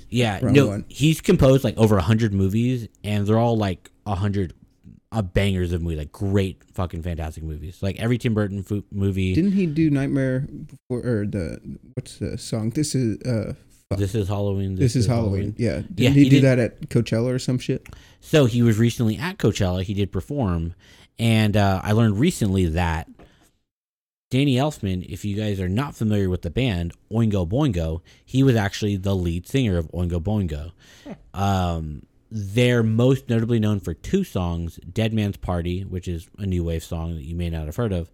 [0.09, 0.85] Yeah, no, one.
[0.87, 4.53] he's composed like over a hundred movies, and they're all like a hundred
[5.11, 7.81] a bangers of movie, like great fucking fantastic movies.
[7.81, 9.33] Like every Tim Burton fo- movie.
[9.33, 11.59] Didn't he do Nightmare before or the
[11.93, 12.71] what's the song?
[12.71, 13.53] This is uh
[13.89, 13.99] fuck.
[13.99, 14.75] this is Halloween.
[14.75, 15.55] this, is Halloween.
[15.57, 15.75] Yeah.
[15.77, 17.87] Didn't Yeah, he, he do did- that at Coachella or some shit?
[18.19, 19.83] So he was recently at Coachella.
[19.83, 20.73] He did perform,
[21.17, 23.07] and uh, I learned recently that
[24.29, 28.57] Danny Elfman, if you guys are not familiar with the band Oingo Boingo, he was
[28.57, 30.71] actually the lead singer of Oingo Boingo.
[31.33, 36.63] Um, they're most notably known for two songs: "Dead Man's Party," which is a new
[36.63, 38.11] wave song that you may not have heard of,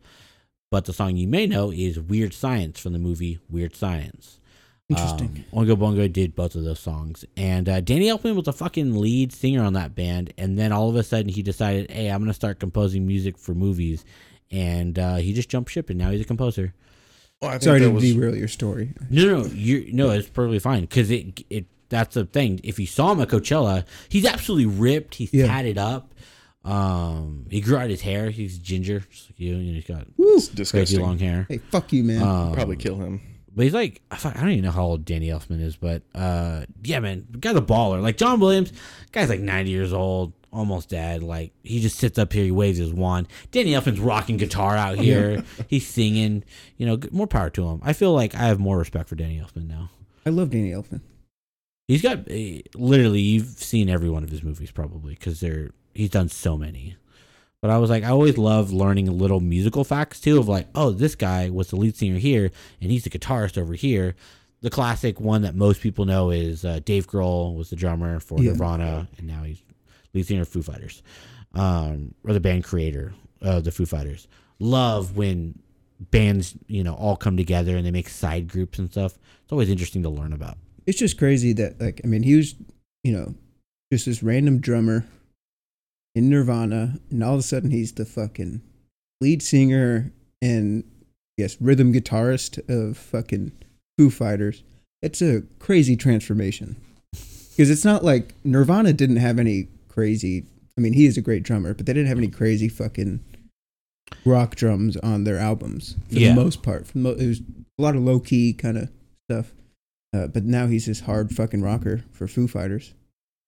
[0.71, 4.39] but the song you may know is "Weird Science" from the movie Weird Science.
[4.89, 5.45] Interesting.
[5.54, 8.99] Um, Oingo Boingo did both of those songs, and uh, Danny Elfman was the fucking
[8.99, 10.34] lead singer on that band.
[10.38, 13.56] And then all of a sudden, he decided, "Hey, I'm gonna start composing music for
[13.56, 14.04] movies,"
[14.52, 16.73] and uh, he just jumped ship, and now he's a composer.
[17.41, 18.93] Well, I think Sorry to was, derail your story.
[19.10, 22.60] No, no, you no, it's perfectly fine because it it that's the thing.
[22.63, 25.15] If you saw him at Coachella, he's absolutely ripped.
[25.15, 25.48] He's Yeah.
[25.48, 26.13] tatted up.
[26.65, 28.30] Um, he grew out his hair.
[28.30, 29.56] He's ginger, just like you.
[29.56, 30.39] and he's got Woo.
[30.69, 31.46] Crazy long hair.
[31.50, 32.22] Hey, fuck you, man.
[32.22, 33.22] Um, Probably kill him.
[33.56, 37.00] But he's like, I don't even know how old Danny Elfman is, but uh, yeah,
[37.00, 38.02] man, the guy's a baller.
[38.02, 38.74] Like John Williams,
[39.12, 41.22] guy's like 90 years old, almost dead.
[41.22, 43.28] Like he just sits up here, he waves his wand.
[43.52, 45.43] Danny Elfman's rocking guitar out here.
[45.67, 46.43] He's singing.
[46.78, 47.80] You know, more power to him.
[47.84, 49.91] I feel like I have more respect for Danny Elfman now.
[50.26, 51.02] I love Danny Elfman.
[51.88, 56.10] He's got uh, literally you've seen every one of his movies probably because they're he's
[56.10, 56.96] done so many.
[57.62, 60.89] But I was like, I always love learning little musical facts too of like, oh,
[60.91, 64.15] this guy was the lead singer here and he's the guitarist over here.
[64.62, 68.39] The classic one that most people know is uh, Dave Grohl was the drummer for
[68.39, 68.52] Yeah.
[68.52, 69.62] Nirvana and now he's
[70.13, 71.04] lead singer of Foo Fighters,
[71.54, 74.28] um, or the band creator of the Foo Fighters.
[74.60, 75.60] Love when
[76.12, 79.17] bands you know all come together and they make side groups and stuff.
[79.43, 80.58] It's always interesting to learn about.
[80.86, 82.56] It's just crazy that like I mean he was
[83.04, 83.36] you know
[83.91, 85.06] just this random drummer
[86.15, 88.62] in Nirvana, and all of a sudden he's the fucking
[89.22, 90.84] lead singer and
[91.38, 93.52] yes rhythm guitarist of fucking
[93.98, 94.63] Foo Fighters.
[95.02, 96.76] It's a crazy transformation
[97.12, 100.46] because it's not like Nirvana didn't have any crazy.
[100.78, 103.19] I mean, he is a great drummer, but they didn't have any crazy fucking
[104.26, 106.30] rock drums on their albums for Yeah.
[106.30, 106.88] the most part.
[106.88, 107.41] For the mo- it was
[107.78, 108.89] a lot of low key kind of
[109.30, 109.52] stuff.
[110.13, 112.93] Uh, but now he's this hard fucking rocker for Foo Fighters.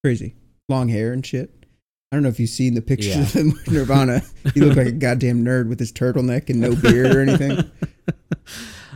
[0.03, 0.35] Crazy.
[0.67, 1.65] Long hair and shit.
[2.11, 3.21] I don't know if you've seen the pictures Yeah.
[3.21, 4.21] of him with Nirvana.
[4.53, 7.69] he looked like a goddamn nerd with his turtleneck and no beard or anything.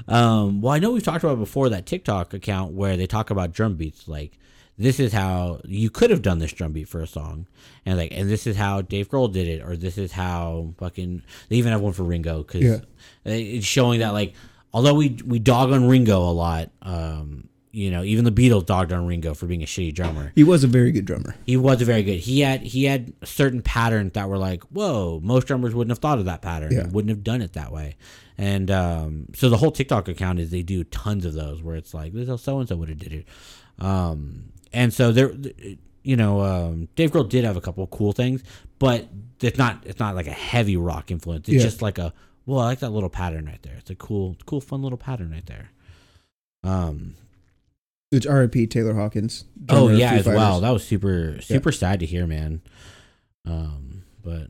[0.07, 3.51] Um, well, I know we've talked about before that TikTok account where they talk about
[3.51, 4.07] drum beats.
[4.07, 4.39] Like,
[4.75, 7.45] this is how you could have done this drum beat for a song,
[7.85, 11.21] and like, and this is how Dave Grohl did it, or this is how fucking
[11.49, 12.79] they even have one for Ringo because Yeah.
[13.23, 14.33] it's showing that like,
[14.73, 18.91] although we we dog on Ringo a lot, um, you know, even the Beatles dogged
[18.91, 20.31] on Ringo for being a shitty drummer.
[20.35, 21.35] He was a very good drummer.
[21.45, 22.19] He was a very good.
[22.19, 26.17] He had he had certain patterns that were like, whoa, most drummers wouldn't have thought
[26.19, 26.71] of that pattern.
[26.71, 26.87] Yeah.
[26.87, 27.95] Wouldn't have done it that way.
[28.37, 31.93] And um, so the whole TikTok account is they do tons of those where it's
[31.93, 33.27] like, this is how so and so would have did it.
[33.79, 35.33] Um, and so there,
[36.03, 38.43] you know, um, Dave Grohl did have a couple of cool things,
[38.79, 39.07] but
[39.41, 41.47] it's not it's not like a heavy rock influence.
[41.49, 41.63] It's Yeah.
[41.63, 42.13] just like a
[42.45, 43.75] well, I like that little pattern right there.
[43.77, 45.69] It's a cool, cool, fun little pattern right there.
[46.63, 47.13] Um,
[48.11, 48.67] It's R.I.P.
[48.67, 49.45] Taylor Hawkins.
[49.69, 50.61] Oh yeah, Foo as well.
[50.61, 52.61] That was super super sad to hear, man.
[53.45, 54.47] Um, but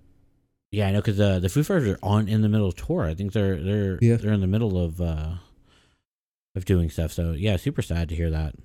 [0.72, 3.04] yeah, I know because uh, the Foo Fighters are on in the middle of tour.
[3.06, 4.16] I think they're they're Yeah.
[4.16, 5.34] they're in the middle of uh
[6.56, 7.12] of doing stuff.
[7.12, 8.56] So yeah, super sad to hear that.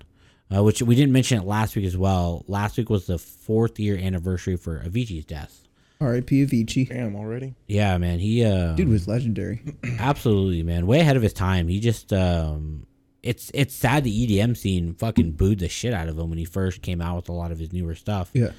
[0.55, 2.45] Uh, which we didn't mention it last week as well.
[2.47, 5.63] Last week was the fourth year anniversary for Avicii's death.
[5.99, 6.45] R.I.P.
[6.45, 6.87] Avicii.
[6.89, 7.55] Damn, already.
[7.67, 9.61] Yeah, man, he uh, Dude was legendary.
[9.99, 10.85] Absolutely, man.
[10.87, 11.67] Way ahead of his time.
[11.67, 12.85] He just um
[13.25, 16.45] it's it's sad the EDM scene fucking booed the shit out of him when he
[16.45, 18.29] first came out with a lot of his newer stuff.
[18.33, 18.51] Yeah.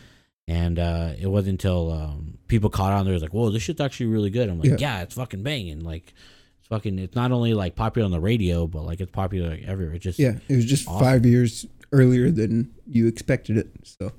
[0.48, 3.80] And uh it wasn't until um people caught on there was like, Whoa, this shit's
[3.80, 4.48] actually really good.
[4.48, 4.76] I'm like, Yeah.
[4.98, 5.80] Yeah, it's fucking banging.
[5.84, 6.12] Like
[6.58, 9.62] it's fucking it's not only like popular on the radio, but like it's popular like,
[9.64, 9.94] everywhere.
[9.94, 11.00] It just Yeah, it was just Awesome.
[11.00, 13.68] five years earlier than you expected it.
[13.84, 14.12] So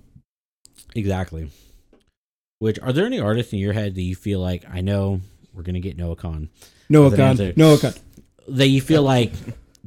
[0.96, 1.52] Exactly.
[2.60, 5.22] Which are there any artists in your head that you feel like I know
[5.54, 6.50] we're gonna get Noah Kahan
[6.90, 7.56] Noah Kahan.
[7.58, 8.00] Noah Kahan.
[8.48, 9.32] that you feel like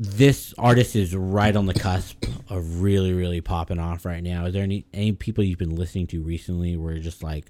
[0.02, 4.46] this artist is right on the cusp of really, really popping off right now?
[4.46, 7.44] Is there any any people you've been listening to recently where you're just like,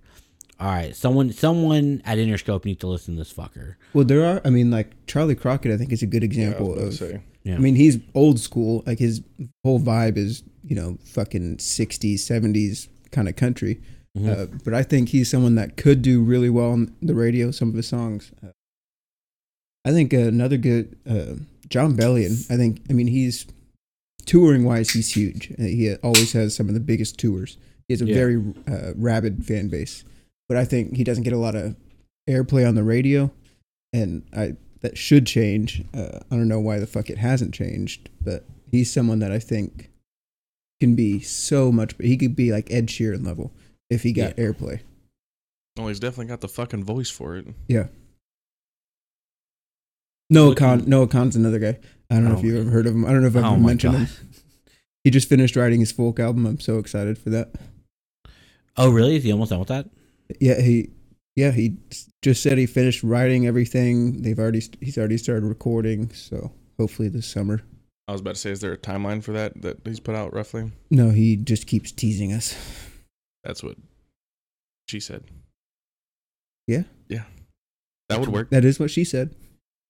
[0.59, 3.77] all right, someone someone at Interscope needs to listen to this fucker?
[3.95, 4.41] Well, there are.
[4.45, 5.71] I mean, like Charley Crockett.
[5.71, 6.93] I think is a good Yeah, I example of.
[6.95, 7.21] say.
[7.45, 7.55] Yeah.
[7.55, 8.83] I mean, he's old school.
[8.85, 9.23] Like his
[9.65, 13.81] whole vibe is, you know, fucking '60s, '70s kind of country.
[14.19, 14.29] Mhm.
[14.29, 17.53] Uh, but I think he's someone that could do really well on the radio.
[17.53, 18.33] Some of his songs.
[18.45, 18.49] Uh,
[19.85, 21.37] I think uh, another good uh,
[21.70, 22.50] Jon Bellion.
[22.50, 22.83] I think.
[22.90, 23.46] I mean, he's
[24.26, 25.52] touring wise, he's huge.
[25.59, 27.56] Uh, he always has some of the biggest tours.
[27.88, 28.14] He has a Yeah.
[28.14, 28.37] very
[28.68, 30.04] uh, rabid fan base.
[30.48, 31.76] but I think he doesn't get a lot of
[32.28, 33.30] airplay on the radio,
[33.92, 35.83] and I that should change.
[35.94, 39.38] Uh, I don't know why the fuck it hasn't changed, but he's someone that I
[39.38, 39.90] think
[40.80, 41.94] can be so much.
[42.00, 43.52] He could be like Ed Sheeran level
[43.90, 44.80] if he got airplay.
[45.76, 47.46] Well, he's definitely got the fucking voice for it.
[50.31, 50.87] Noah Looking- Kahan.
[50.87, 51.79] Noah Kahan's another guy.
[52.11, 53.05] I don't know Oh, if you've ever heard of him.
[53.05, 54.07] I don't know if I've Oh ever mentioned God.
[54.09, 54.29] him.
[55.05, 56.47] He just finished writing his folk album.
[56.47, 57.53] I'm so excited for that.
[58.77, 59.16] Oh, really?
[59.16, 59.88] Is he almost done with that?
[60.40, 60.90] Yeah, he
[61.37, 61.77] yeah, he
[62.23, 64.23] just said he finished writing everything.
[64.23, 67.62] They've already he's already started recording, so hopefully this summer.
[68.09, 70.35] I was about to say, is there a timeline for that that he's put out
[70.35, 70.71] roughly?
[70.90, 72.55] No, he just keeps teasing us.
[73.45, 73.77] That's what
[74.88, 75.25] she said.
[76.66, 76.83] Yeah.
[77.09, 77.25] Yeah.
[78.09, 78.51] That would work.
[78.51, 79.35] That is what she said.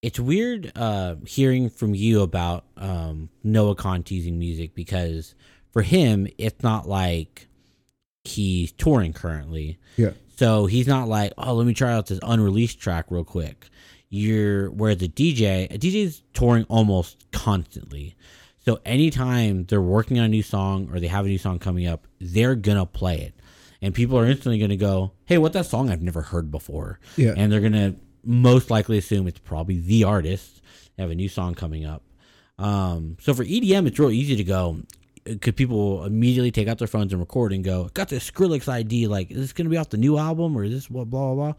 [0.01, 5.35] It's weird uh, hearing from you about um, Noah Kahan teasing music because
[5.71, 7.47] for him, it's not like
[8.23, 9.79] he's touring currently.
[9.97, 10.11] Yeah.
[10.35, 13.69] So he's not like, oh, let me try out this unreleased track real quick.
[14.09, 18.15] You're where the DJ, a DJ is touring almost constantly.
[18.65, 21.87] So anytime they're working on a new song or they have a new song coming
[21.87, 23.33] up, they're gonna play it,
[23.81, 27.33] and people are instantly gonna go, "Hey, what that song I've never heard before?" Yeah.
[27.37, 30.61] and they're gonna most likely assume it's probably the artist.
[30.95, 32.03] They have a new song coming up.
[32.59, 34.77] Um, so for EDM, it's real easy to go.
[35.41, 39.07] Could people immediately take out their phones and record and go, "Got this Skrillex ID?
[39.07, 41.51] Like, is this gonna be off the new album or is this what, blah blah
[41.51, 41.53] blah?"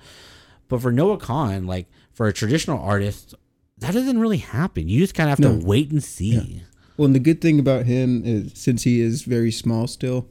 [0.69, 3.35] But for Noah Kahan, like for a traditional artist,
[3.79, 4.89] that doesn't really happen.
[4.89, 5.61] You just kind of have No.
[5.61, 6.63] to wait and see.
[6.97, 10.29] Well, and the good thing about him is since he is very small still,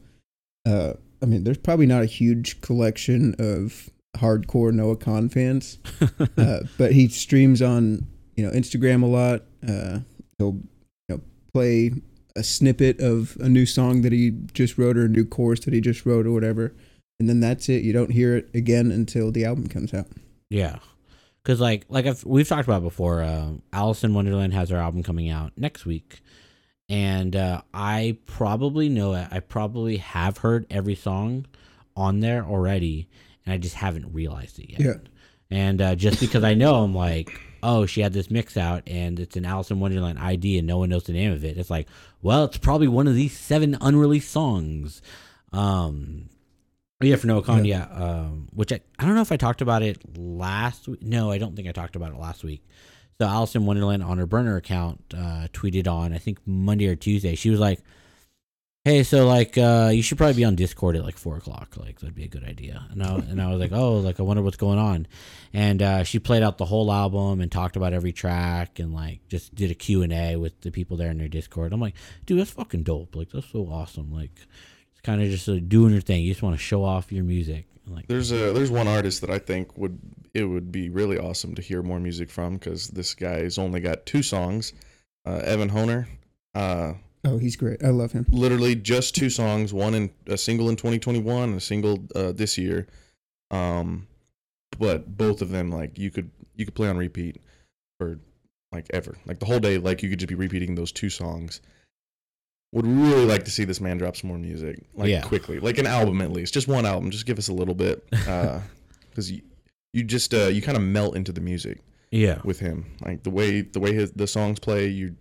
[0.66, 5.78] uh, I mean, there's probably not a huge collection of hardcore Noah Kahan fans,
[6.38, 9.42] uh, but he streams on you know Instagram a lot.
[9.68, 10.00] Uh,
[10.38, 10.60] he'll
[11.08, 11.22] you know
[11.54, 11.92] play
[12.36, 15.74] a snippet of a new song that he just wrote or a new chorus that
[15.74, 16.74] he just wrote or whatever,
[17.20, 17.84] and then that's it.
[17.84, 20.08] You don't hear it again until the album comes out.
[20.50, 20.80] Yeah,
[21.44, 25.30] because like like I've, we've talked about before, uh, Alison Wonderland has her album coming
[25.30, 26.22] out next week,
[26.90, 29.28] and uh, I probably know it.
[29.32, 31.46] I probably have heard every song
[31.96, 33.08] on there already,
[33.52, 34.80] and I just haven't realized it yet.
[34.80, 34.94] Yeah.
[35.50, 37.30] And uh, just because I know, I'm like,
[37.62, 40.90] oh, she had this mix out, and it's an Alison Wonderland ID, and no one
[40.90, 41.58] knows the name of it.
[41.58, 41.88] It's like,
[42.22, 45.02] well, it's probably one of these seven unreleased songs.
[45.52, 46.30] Um,
[47.02, 47.88] yeah, for Noah Kahan, yeah.
[47.92, 51.02] um, which I, I don't know if I talked about it last week.
[51.02, 52.64] No, I don't think I talked about it last week.
[53.20, 57.36] So Alison Wonderland on her burner account uh, tweeted on I think Monday or Tuesday.
[57.36, 57.80] She was like,
[58.84, 61.78] "Hey, so like uh, you should probably be on Discord at like four o'clock.
[61.78, 64.24] Like that'd be a good idea." And I and I was like, "Oh, like I
[64.24, 65.08] wonder what's going on."
[65.54, 69.28] And uh, she played out the whole album and talked about every track and like
[69.28, 71.74] just did a Q and A with the people there in their Discord.
[71.74, 73.16] I'm like, dude, that's fucking dope.
[73.16, 74.12] Like that's so awesome.
[74.12, 74.32] Like
[74.92, 76.22] it's kind of just like, doing your thing.
[76.22, 77.68] You just want to show off your music.
[77.88, 80.00] Like There's a there's one artist that I think would
[80.34, 84.06] it would be really awesome to hear more music from because this guy's only got
[84.06, 84.74] two songs.
[85.26, 86.08] Uh, Evan Honer,
[86.56, 87.84] uh, Oh, he's great.
[87.84, 88.26] I love him.
[88.32, 89.74] literally just two songs.
[89.74, 92.88] One in a single in 2021, and a single uh, this year.
[93.52, 94.08] Um,
[94.80, 97.38] but both of them like you could you could play on repeat
[98.00, 98.20] for
[98.72, 99.78] like ever, like the whole day.
[99.78, 101.62] Like you could just be repeating those two songs.
[102.74, 105.22] Would really like to see this man drop some more music, like Yeah.
[105.24, 107.12] quickly, like an album at least, just one album.
[107.12, 109.42] Just give us a little bit, because you
[109.94, 111.80] you just uh, you kind of melt into the music
[112.12, 114.88] yeah, with him, like the way the way his the songs play.
[114.88, 115.21] You uh,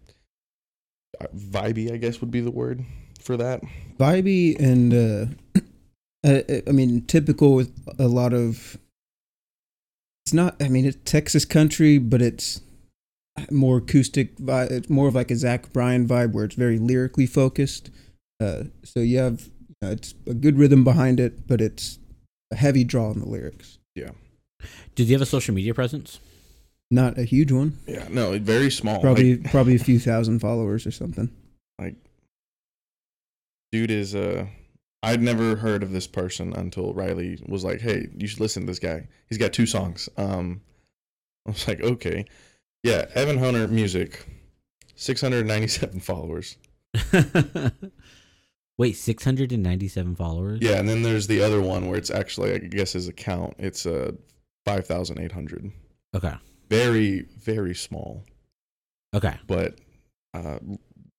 [1.37, 2.85] vibey, I guess would be the word
[3.21, 3.63] for that.
[3.99, 5.61] vibey and uh,
[6.27, 8.77] uh, I mean typical with a lot of.
[10.27, 10.57] It's not.
[10.63, 12.61] I mean, it's Texas country, but it's
[13.51, 14.39] more acoustic.
[14.39, 17.91] vi- It's more of like a Zach Bryan vibe, where it's very lyrically focused.
[18.41, 19.49] Uh, so you have
[19.83, 21.99] uh, it's a good rhythm behind it, but it's
[22.53, 23.79] a heavy draw on the lyrics.
[23.95, 24.11] Yeah.
[24.95, 26.21] Did you have a social media presence?
[26.91, 27.79] Not a huge one.
[27.87, 29.01] Yeah, no, very small.
[29.01, 31.31] Probably Like, probably a few thousand followers or something.
[31.79, 31.95] Like
[33.73, 34.47] dude is uh
[35.03, 38.67] I'd never heard of this person until Riley was like, "Hey, you should listen to
[38.67, 39.07] this guy.
[39.29, 40.61] He's got two songs." Um,
[41.47, 42.27] I was like, "Okay,
[42.83, 44.27] yeah." Evan Honer music,
[44.97, 46.59] six hundred ninety-seven followers.
[48.79, 50.59] Wait, 697 followers?
[50.63, 53.55] Yeah, and then there's the other one where it's actually, I guess, his account.
[53.59, 54.13] It's uh
[54.67, 55.71] five thousand eight hundred.
[56.15, 56.35] Okay.
[56.71, 58.25] Very, very small,
[59.15, 59.35] Okay.
[59.47, 59.75] but
[60.35, 60.59] uh,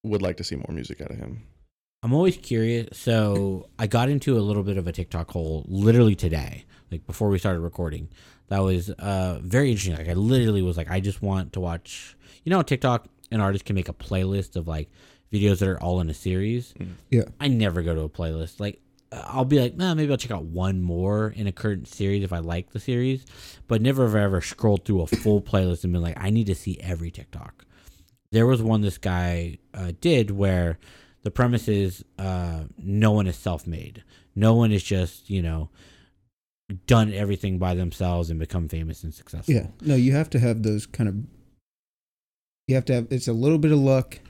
[0.04, 1.44] would like to see more music out of him.
[2.04, 2.98] I'm always curious.
[2.98, 7.30] So I got into a little bit of a TikTok hole literally today, like before
[7.30, 8.10] we started recording.
[8.48, 9.96] That was uh, very interesting.
[9.98, 12.16] Like I literally was like, I just want to watch.
[12.44, 14.90] You know, TikTok, an artist can make a playlist of like
[15.32, 16.74] videos that are all in a series.
[16.80, 16.94] Mhm.
[17.12, 17.24] Yeah.
[17.40, 18.60] I never go to a playlist.
[18.60, 18.82] Like
[19.12, 22.32] I'll be like, nah, maybe I'll check out one more in a current series if
[22.32, 23.26] I like the series,
[23.68, 26.56] but never have ever scrolled through a full playlist and been like, I need to
[26.56, 27.66] see every TikTok.
[28.32, 30.80] There was one this guy uh, did where
[31.24, 34.04] the premise is uh, no one is self made.
[34.34, 35.70] No one is just, you know,
[36.88, 39.54] done everything by themselves and become famous and successful.
[39.54, 39.68] Yeah.
[39.82, 41.16] No, you have to have those kind of.
[42.68, 43.08] You have to have.
[43.10, 44.22] It's a little bit of luck, a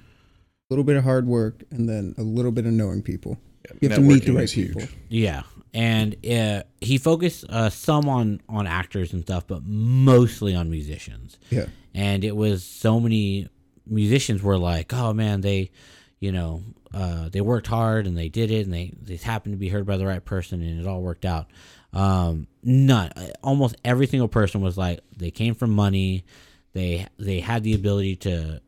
[0.71, 3.38] little bit of hard work, and then a little bit of knowing people.
[3.80, 4.67] Yeah, You have to meet the networking right huge.
[4.76, 4.88] people.
[5.09, 5.43] Yeah,
[5.74, 11.38] and uh, he focused uh, some on on actors and stuff, but mostly on musicians.
[11.49, 11.65] Yeah.
[11.93, 13.47] And it was so many
[13.86, 15.72] musicians were like, "Oh man, they,
[16.19, 16.63] you know,
[16.93, 19.86] uh, they worked hard and they did it, and they they happened to be heard
[19.86, 21.47] by the right person, and it all worked out."
[21.93, 23.11] Um, none,
[23.43, 26.24] almost every single person was like, they came from money,
[26.72, 28.61] they they had the ability to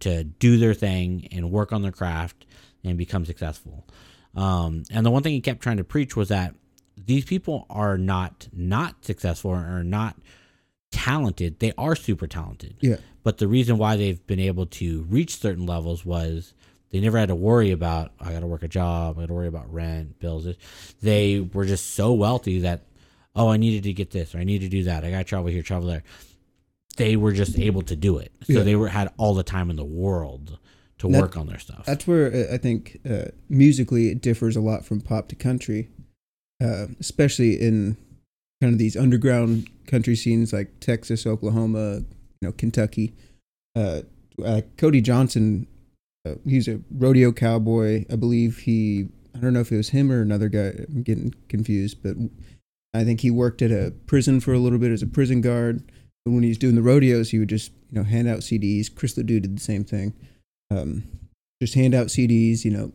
[0.00, 2.46] to do their thing and work on their craft
[2.82, 3.86] and become successful.
[4.36, 6.54] Um, and the one thing he kept trying to preach was that
[6.96, 10.16] these people are not not successful or are not
[10.90, 11.58] talented.
[11.58, 12.76] They are super talented.
[12.80, 12.96] Yeah.
[13.22, 16.54] But the reason why they've been able to reach certain levels was
[16.90, 19.34] they never had to worry about I got to work a job, I got to
[19.34, 20.46] worry about rent, bills.
[21.00, 22.82] They were just so wealthy that
[23.36, 25.04] oh, I needed to get this or I need to do that.
[25.04, 26.04] I got to travel here, travel there.
[26.96, 28.30] They were just able to do it.
[28.44, 28.62] So Yeah.
[28.62, 30.58] they were had all the time in the world
[30.98, 31.84] to That- work on their stuff.
[31.86, 35.88] That's where uh, I think uh, musically it differs a lot from pop to country,
[36.62, 37.96] uh, especially in
[38.60, 42.04] kind of these underground country scenes like Texas, Oklahoma, you
[42.48, 43.14] know, Kentucky.
[43.76, 44.02] Uh,
[44.44, 45.66] uh, Cody Johnson,
[46.26, 48.04] uh, he's a rodeo cowboy.
[48.10, 50.72] I believe he, I don't know if it was him or another guy.
[50.88, 52.16] I'm getting confused, but
[52.94, 55.82] I think he worked at a prison for a little bit as a prison guard.
[56.24, 58.92] But when he was doing the rodeos, he would just you know hand out CDs.
[58.94, 60.14] Chris LeDoux did the same thing.
[60.76, 61.04] Um,
[61.62, 62.92] just hand out CDs, you know,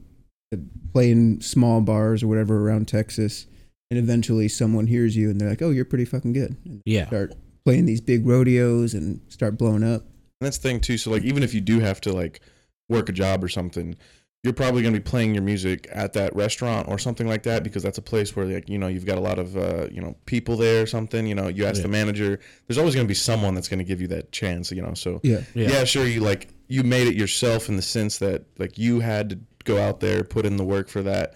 [0.94, 3.48] play in small bars or whatever around Texas,
[3.90, 7.08] and eventually someone hears you and they're like, "Oh, you're pretty fucking good." And yeah.
[7.08, 7.34] start
[7.66, 10.02] playing these big rodeos and start blowing up.
[10.02, 10.98] And that's the thing too.
[10.98, 12.42] So like even if you do have to like
[12.90, 13.96] work a job or something,
[14.44, 17.62] you're probably going to be playing your music at that restaurant or something like that
[17.64, 20.02] because that's a place where like you know you've got a lot of uh, you
[20.02, 21.26] know people there or something.
[21.28, 21.84] You know, you ask Yeah.
[21.84, 22.40] the manager.
[22.68, 24.72] There's always going to be someone that's going to give you that chance.
[24.72, 25.70] You know, so Yeah, Yeah.
[25.70, 25.84] yeah.
[25.86, 29.40] sure you like you made it yourself in the sense that like you had to
[29.66, 31.34] go out there put in the work for that.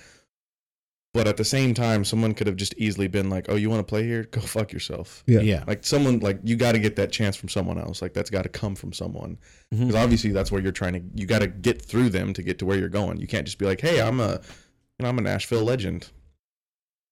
[1.13, 3.81] But at the same time, someone could have just easily been like, "Oh, you want
[3.81, 4.23] to play here?
[4.23, 5.63] Go fuck yourself." yeah, Yeah.
[5.67, 8.01] Like someone like you got to get that chance from someone else.
[8.01, 9.37] Like that's got to come from someone
[9.71, 9.87] mm-hmm.
[9.87, 11.01] because obviously that's where you're trying to.
[11.13, 13.17] You got to get through them to get to where you're going.
[13.19, 14.41] You can't just be like, "Hey, I'm a,
[14.97, 16.09] you know, I'm a Nashville legend."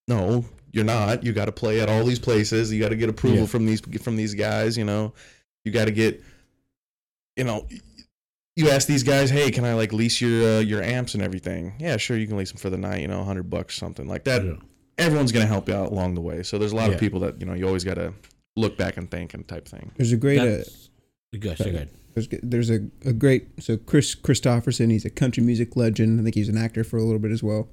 [0.08, 1.24] No, you're not.
[1.24, 2.74] You got to play at all these places.
[2.74, 3.46] You got to get approval Yeah.
[3.46, 4.78] from these from these guys.
[4.78, 5.14] You know,
[5.64, 6.24] you got to get,
[7.36, 7.68] you know.
[8.56, 11.74] You ask these guys, hey, can I like lease your uh, your amps and everything?
[11.80, 14.26] Yeah, sure, you can lease them for the night, you know, hundred bucks, something like
[14.26, 14.54] that Yeah.
[14.98, 16.44] everyone's gonna help you out along the way.
[16.44, 16.96] So there's a lot Yeah.
[16.96, 18.14] of people that you know you always gotta
[18.58, 19.92] look back and think and type thing.
[19.96, 20.90] There's a great, uh, That's-
[21.32, 21.90] good, good.
[22.14, 23.48] there's, there's a, a great.
[23.62, 26.20] So Kris Kristofferson, he's a country music legend.
[26.20, 27.70] I think he's an actor for a little bit as well.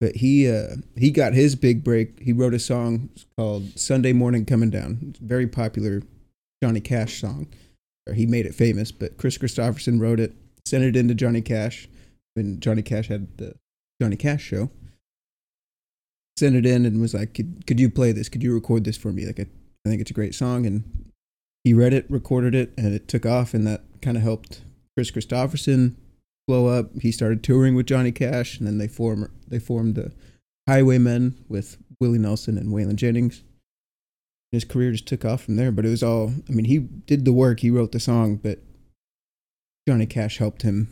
[0.00, 2.18] But he uh, he got his big break.
[2.20, 6.02] He wrote a song called "Sunday Morning Coming Down." It's a very popular
[6.62, 7.46] Johnny Cash song.
[8.12, 10.34] He made it famous, but Kris Kristofferson wrote it,
[10.66, 11.88] sent it into Johnny Cash
[12.34, 13.54] when Johnny Cash had the
[14.00, 14.70] Johnny Cash show.
[16.36, 18.28] Sent it in and was like, "Could, could you play this?
[18.28, 19.24] Could you record this for me?
[19.24, 19.46] Like, I,
[19.86, 21.12] I think it's a great song." And
[21.62, 24.62] he read it, recorded it, and it took off, and that kind of helped
[24.96, 25.94] Kris Kristofferson
[26.46, 26.90] blow up.
[27.00, 30.12] He started touring with Johnny Cash, and then they form they formed the
[30.68, 33.42] Highwaymen with Willie Nelson and Waylon Jennings.
[34.54, 36.32] His career just took off from there, but it was all.
[36.48, 38.60] I mean, he did the work, he wrote the song, but
[39.86, 40.88] Johnny Cash helped him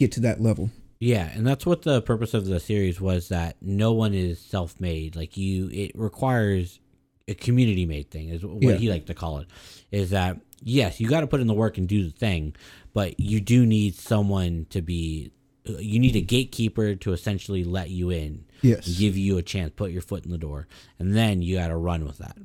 [0.00, 0.70] get to that level.
[1.00, 5.16] Yeah, and that's what the purpose of the series was that no one is self-made.
[5.16, 6.80] Like you it requires
[7.28, 8.74] a community-made thing is what Yeah.
[8.74, 9.48] he liked to call it.
[9.90, 12.54] Is that yes, you got to put in the work and do the thing,
[12.92, 15.30] but you do need someone to be
[15.66, 18.88] you need a gatekeeper to essentially let you in Yes.
[18.88, 20.66] give you a chance, put your foot in the door,
[20.98, 22.36] and then you got to run with that.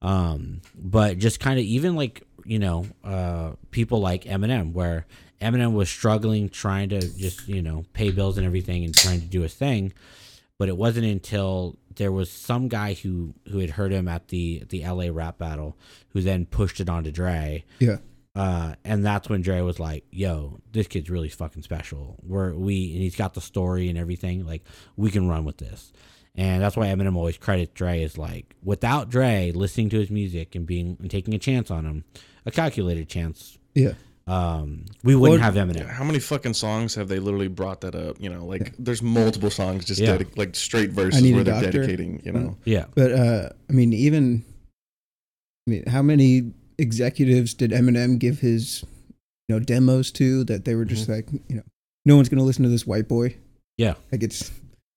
[0.00, 5.06] Um, but just kind of even like you know, uh, people like Eminem, where
[5.40, 9.26] Eminem was struggling trying to just you know pay bills and everything and trying to
[9.26, 9.92] do his thing,
[10.58, 14.62] but it wasn't until there was some guy who who had heard him at the
[14.68, 15.10] the L.A.
[15.10, 15.76] rap battle
[16.10, 17.64] who then pushed it onto Dre.
[17.80, 17.96] Yeah.
[18.36, 22.16] Uh, and that's when Dre was like, "Yo, this kid's really fucking special.
[22.22, 24.44] We're we and he's got the story and everything.
[24.44, 24.62] Like,
[24.96, 25.92] we can run with this."
[26.34, 30.54] And that's why Eminem always credits Dre as like, without Dre listening to his music
[30.54, 32.04] and being and taking a chance on him,
[32.44, 33.94] a calculated chance, Yeah.
[34.26, 35.78] um, we wouldn't Well, have Eminem.
[35.78, 38.20] Yeah, how many fucking songs have they literally brought that up?
[38.20, 40.18] You know, like there's multiple songs just Yeah.
[40.18, 42.20] dedi- like straight verses where they're dedicating.
[42.22, 44.44] You know, Yeah, But uh, I mean, even
[45.66, 48.84] I mean, how many executives did Eminem give his
[49.48, 51.62] you know demos to that they were just like you know
[52.04, 53.36] no one's gonna listen to this white boy.
[53.76, 53.94] Yeah.
[54.12, 54.50] like it's.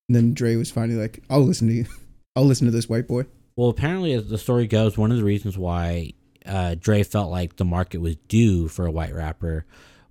[0.07, 1.85] And then Dre was finally like, "I'll listen to you.
[2.35, 3.25] I'll listen to this white boy."
[3.55, 6.13] Well, apparently, as the story goes, one of the reasons why
[6.45, 9.65] uh, Dre felt like the market was due for a white rapper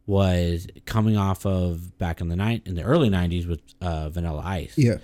[0.07, 4.43] was coming off of back in the night in the early '90s with uh, Vanilla
[4.45, 4.75] Ice.
[4.77, 4.99] Yeah,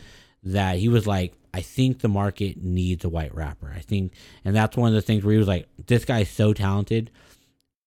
[0.45, 3.73] That he was like, I think the market needs a white rapper.
[3.75, 4.13] I think,
[4.45, 7.13] and that's one of the things where he was like, this guy's so talented.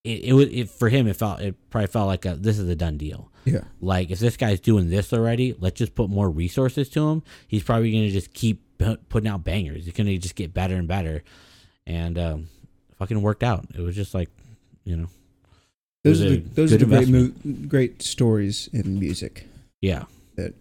[0.05, 1.05] It, it was it, for him.
[1.07, 3.29] It felt it probably felt like a, this is a done deal.
[3.43, 7.23] yeah, Like if this guy's doing this already, let's just put more resources to him.
[7.49, 8.63] He's probably gonna just keep
[9.09, 9.83] putting out bangers.
[9.83, 11.23] He's gonna just get better and better,
[11.85, 12.47] and um,
[12.97, 13.65] fucking worked out.
[13.75, 14.29] It was just like,
[14.85, 15.07] you know,
[16.05, 17.33] those are the, those are the great mo-
[17.67, 19.45] great stories in music.
[19.81, 20.05] yeah,
[20.35, 20.53] That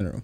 [0.00, 0.22] I don't know.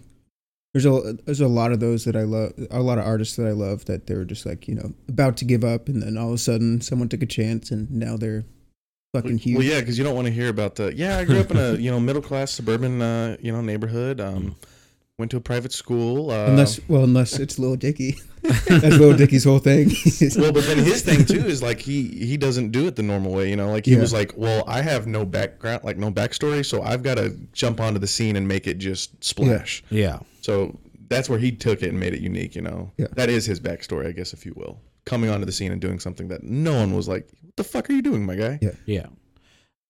[0.74, 2.52] There's a there's a lot of those that I love.
[2.70, 5.36] A lot of artists that I love that they were just like you know about
[5.38, 8.16] to give up, and then all of a sudden someone took a chance, and now
[8.16, 8.44] they're
[9.14, 9.56] fucking well, huge.
[9.56, 10.94] well, yeah, because you don't want to hear about the.
[10.94, 14.20] Yeah, I grew up in a you know middle class suburban uh, you know neighborhood.
[14.20, 14.56] Um,
[15.18, 16.30] went to a private school.
[16.30, 18.16] Uh, Unless well, unless it's Lil Dicky.
[18.42, 19.88] That's Lil Dicky's whole thing.
[20.36, 23.32] well, but then his thing too is like he he doesn't do it the normal
[23.32, 23.70] way, you know.
[23.72, 24.00] Like he Yeah.
[24.00, 27.80] was like, well, I have no background, like no backstory, so I've got to jump
[27.80, 29.82] onto the scene and make it just splash.
[29.90, 30.78] yeah, So
[31.08, 32.90] that's where he took it and made it unique, you know.
[32.96, 33.08] Yeah.
[33.12, 34.80] That is his backstory, I guess, if you will.
[35.04, 37.90] Coming onto the scene and doing something that no one was like, "What the fuck
[37.90, 38.70] are you doing, my guy?" Yeah.
[38.86, 39.06] yeah.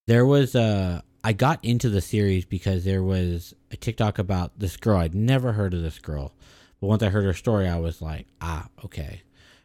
[0.09, 4.77] There was uh I got into the series because there was a TikTok about this
[4.77, 4.99] girl.
[4.99, 6.33] I'd never heard of this girl,
[6.81, 9.23] but once I heard her story, I was like, ah, okay.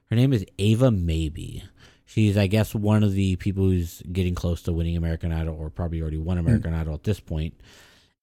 [0.09, 1.63] Her name is Ava Maybe.
[2.05, 5.71] She's, I guess, one of the people who's getting close to winning American Idol, or
[5.71, 7.55] probably already won American Idol at this point.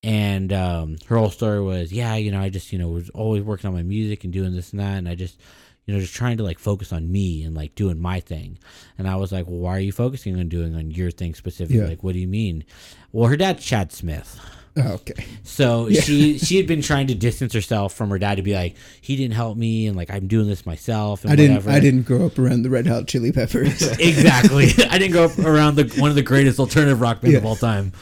[0.02, 3.42] And um, her whole story was, yeah, you know, I just, you know, was always
[3.42, 5.38] working on my music and doing this and that, and I just,
[5.84, 8.58] you know, just trying to like focus on me and like doing my thing.
[8.96, 11.80] And I was like, well, why are you focusing on doing on your thing specifically?
[11.82, 11.88] Yeah.
[11.88, 12.64] Like, what do you mean?
[13.12, 14.40] Well, her dad's Chad Smith.
[14.78, 15.22] oh, okay.
[15.42, 16.00] So Yeah.
[16.00, 19.16] she she had been trying to distance herself from her dad to be like, he
[19.16, 21.24] didn't help me, and like I'm doing this myself.
[21.24, 21.56] And I didn't.
[21.56, 21.70] whatever.
[21.72, 23.82] I didn't grow up around the Red Hot Chili Peppers.
[23.98, 24.68] exactly.
[24.90, 27.56] I didn't grow up around the one of the greatest alternative rock bands of all
[27.56, 27.92] time.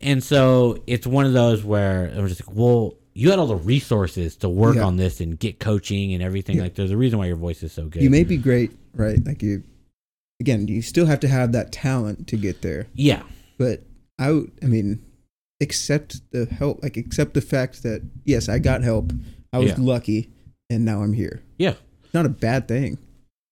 [0.00, 3.56] And so it's one of those where I'm just like, well, you had all the
[3.56, 4.84] resources to work Yeah.
[4.84, 6.56] on this and get coaching and everything.
[6.56, 6.64] Yeah.
[6.64, 8.02] Like, there's a reason why your voice is so good.
[8.02, 9.24] you may be great, right?
[9.24, 9.62] Like you.
[10.38, 12.88] Again, you still have to have that talent to get there.
[12.92, 13.22] yeah,
[13.56, 13.84] But
[14.18, 15.02] I, I mean,
[15.62, 16.82] accept the help.
[16.82, 19.12] Like accept the fact that yes, I got help.
[19.54, 19.76] I was Yeah.
[19.78, 20.28] lucky,
[20.68, 21.42] and now I'm here.
[21.58, 21.74] yeah.
[22.04, 22.98] It's not a bad thing.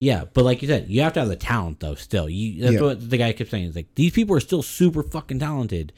[0.00, 1.94] Yeah, but like you said, you have to have the talent though.
[1.94, 2.80] Still, you that's Yeah.
[2.80, 3.64] what the guy kept saying.
[3.66, 5.92] Is like these people are still super fucking talented.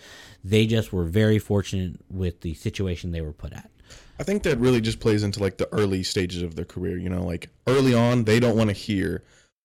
[0.45, 3.71] They just were very fortunate with the situation they were put at.
[4.19, 6.99] I think that really just plays into like the early stages of their career.
[6.99, 9.25] You know, like early on, they don't want to hear,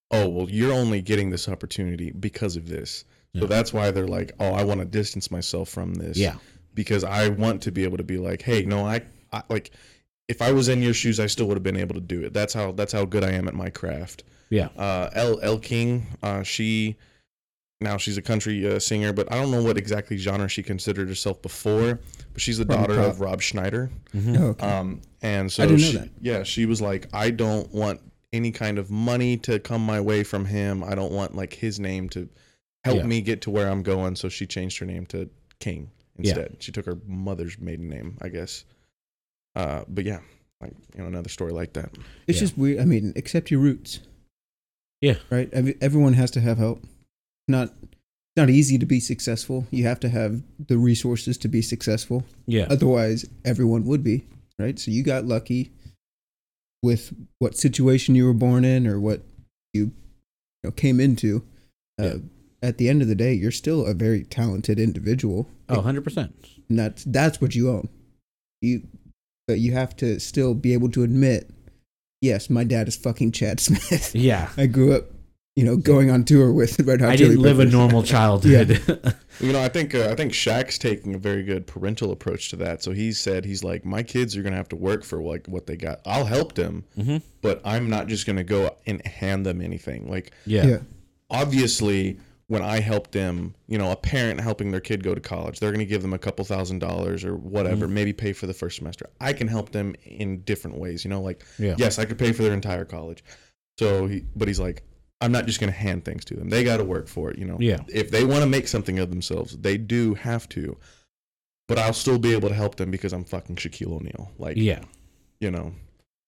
[0.10, 3.04] "Oh, well, you're only getting this opportunity because of this."
[3.34, 3.42] Yeah.
[3.42, 6.36] So that's why they're like, "Oh, I want to distance myself from this." Yeah,
[6.74, 9.02] because I want to be able to be like, "Hey, no, I,
[9.32, 9.72] I like."
[10.32, 12.34] If I was in your shoes, I still would have been able to do it.
[12.34, 14.24] That's how that's how good I am at my craft.
[14.50, 16.96] yeah, Uh, L L King, uh, she
[17.82, 21.10] now she's a country uh, singer, but I don't know what exactly genre she considered
[21.10, 22.00] herself before.
[22.32, 23.12] But she's the Probably daughter pop.
[23.16, 23.90] of Rob Schneider.
[24.16, 24.40] Mhm.
[24.40, 24.66] Oh, okay.
[24.68, 26.10] Um, and so I didn't know she, that.
[26.22, 28.00] yeah, she was like, I don't want
[28.32, 30.82] any kind of money to come my way from him.
[30.84, 32.30] I don't want like his name to
[32.86, 33.04] help Yeah.
[33.04, 34.16] me get to where I'm going.
[34.16, 35.30] So she changed her name to
[35.60, 36.30] King Yeah.
[36.30, 36.56] instead.
[36.60, 38.64] She took her mother's maiden name, I guess.
[39.56, 40.20] Uh, but yeah,
[40.62, 41.92] like you know, another story like that.
[42.28, 42.42] It's Yeah.
[42.42, 42.80] just weird.
[42.80, 44.00] I mean, accept your roots.
[45.02, 45.16] Yeah.
[45.30, 45.50] Right.
[45.52, 46.84] Every, everyone has to have help.
[47.48, 47.74] Not.
[47.82, 49.68] It's not easy to be successful.
[49.72, 52.24] You have to have the resources to be successful.
[52.48, 54.26] yeah, Otherwise, everyone would be.
[54.58, 54.80] Right.
[54.80, 55.72] So you got lucky
[56.84, 59.22] with what situation you were born in or what
[59.74, 59.92] you, you
[60.64, 61.44] know, came into.
[62.00, 62.16] Uh, Yeah.
[62.64, 65.50] At the end of the day, you're still a very talented individual.
[65.68, 66.36] oh, 100 percent.
[66.70, 67.90] And that's that's what you own.
[68.62, 68.84] You,
[69.52, 71.50] but you have to still be able to admit,
[72.22, 74.16] yes, my dad is fucking Chad Smith.
[74.16, 75.06] Yeah, I grew up,
[75.58, 77.74] you know, going on tour with Red Hot I Chili didn't live a Peppers.
[77.74, 79.16] normal childhood.
[79.40, 82.56] You know, I think uh, I think Shaq's taking a very good parental approach to
[82.58, 82.84] that.
[82.84, 85.66] So he said he's like, my kids are gonna have to work for like what
[85.66, 86.00] they got.
[86.06, 90.08] I'll help them, hmm but I'm not just gonna go and hand them anything.
[90.12, 90.66] Like Yeah.
[90.68, 90.78] Yeah,
[91.32, 92.20] obviously
[92.52, 95.72] when I help them, you know, a parent helping their kid go to college, they're
[95.72, 97.92] going to give them a couple thousand dollars or whatever, mm.
[97.92, 99.10] maybe pay for the first semester.
[99.22, 101.76] I can help them in different ways, you know, like Yeah.
[101.78, 103.24] yes, I could pay for their entire college.
[103.80, 104.84] So he, but he's like,
[105.22, 106.50] I'm not just going to hand things to them.
[106.50, 107.56] They got to work for it, you know.
[107.58, 107.78] Yeah.
[107.88, 110.76] If they want to make something of themselves, they do have to.
[111.70, 114.30] But I'll still be able to help them because I'm fucking Shaquille O'Neal.
[114.38, 114.82] Like, Yeah.
[115.40, 115.74] you know,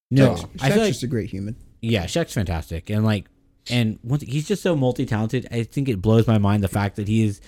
[0.10, 1.58] No, Shaq's, I feel like just a great human.
[1.82, 3.26] yeah, Shaq's fantastic, and like,
[3.70, 5.48] and once he's just so multi talented.
[5.52, 7.40] I think it blows my mind the fact that he is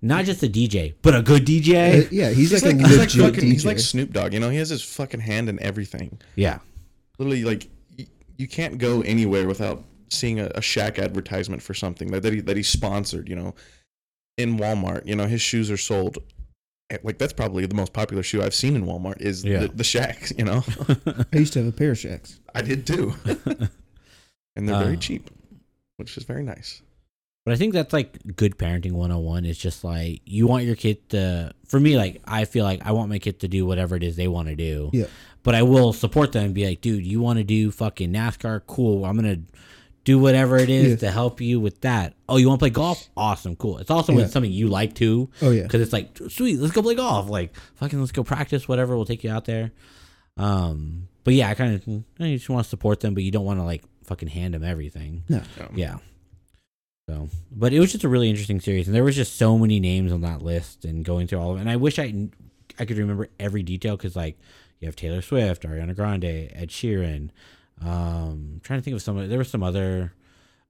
[0.00, 2.08] not just a DJ, but a good Uh, DJ.
[2.12, 3.52] yeah, he's, he's like, like, a he's legit like fucking, DJ.
[3.52, 4.32] he's like Snoop Dogg.
[4.32, 6.18] You know, he has his fucking hand in everything.
[6.36, 6.58] Yeah,
[7.18, 8.06] Literally, like y-
[8.36, 12.40] you can't go anywhere without seeing a, a Shaq advertisement for something that that he
[12.42, 13.28] that he sponsored.
[13.28, 13.54] You know,
[14.36, 16.18] in Walmart, you know, his shoes are sold.
[17.02, 19.58] Like that's probably the most popular shoe I've seen in Walmart is Yeah.
[19.62, 20.32] the, the Shaq.
[20.38, 20.64] You know,
[21.34, 22.38] I used to have a pair of Shaqs.
[22.54, 23.12] I did too,
[24.56, 25.28] and they're very Uh, cheap,
[25.98, 26.80] which is very nice.
[27.44, 31.08] But I think that's like good parenting 101 is just like you want your kid
[31.10, 34.02] to for me like I feel like I want my kid to do whatever it
[34.02, 34.90] is they want to do.
[34.92, 35.06] Yeah.
[35.42, 38.62] But I will support them and be like, "Dude, you want to do fucking NASCAR?
[38.66, 39.04] Cool.
[39.06, 39.52] I'm going to
[40.04, 40.96] do whatever it is Yeah.
[41.08, 43.08] to help you with that." Oh, you want to play golf?
[43.16, 43.56] Awesome.
[43.56, 43.78] Cool.
[43.78, 44.26] It's also Yeah.
[44.26, 47.54] something you like too Oh yeah, cuz it's like, "Sweet, let's go play golf." Like,
[47.76, 48.94] fucking let's go practice whatever.
[48.94, 49.72] We'll take you out there.
[50.36, 53.44] Um, but yeah, I kind of you just want to support them, but you don't
[53.46, 55.22] want to like fucking hand them everything.
[55.28, 55.98] no, Um, Yeah.
[57.08, 59.80] So, but it was just a really interesting series, and there was just so many
[59.80, 61.60] names on that list, and going through all of it.
[61.62, 62.28] And I wish I
[62.78, 64.38] I could remember every detail because like
[64.78, 67.30] you have Taylor Swift, Ariana Grande, Ed Sheeran.
[67.80, 67.88] Um,
[68.54, 69.26] I'm trying to think of some.
[69.28, 70.12] There was some other.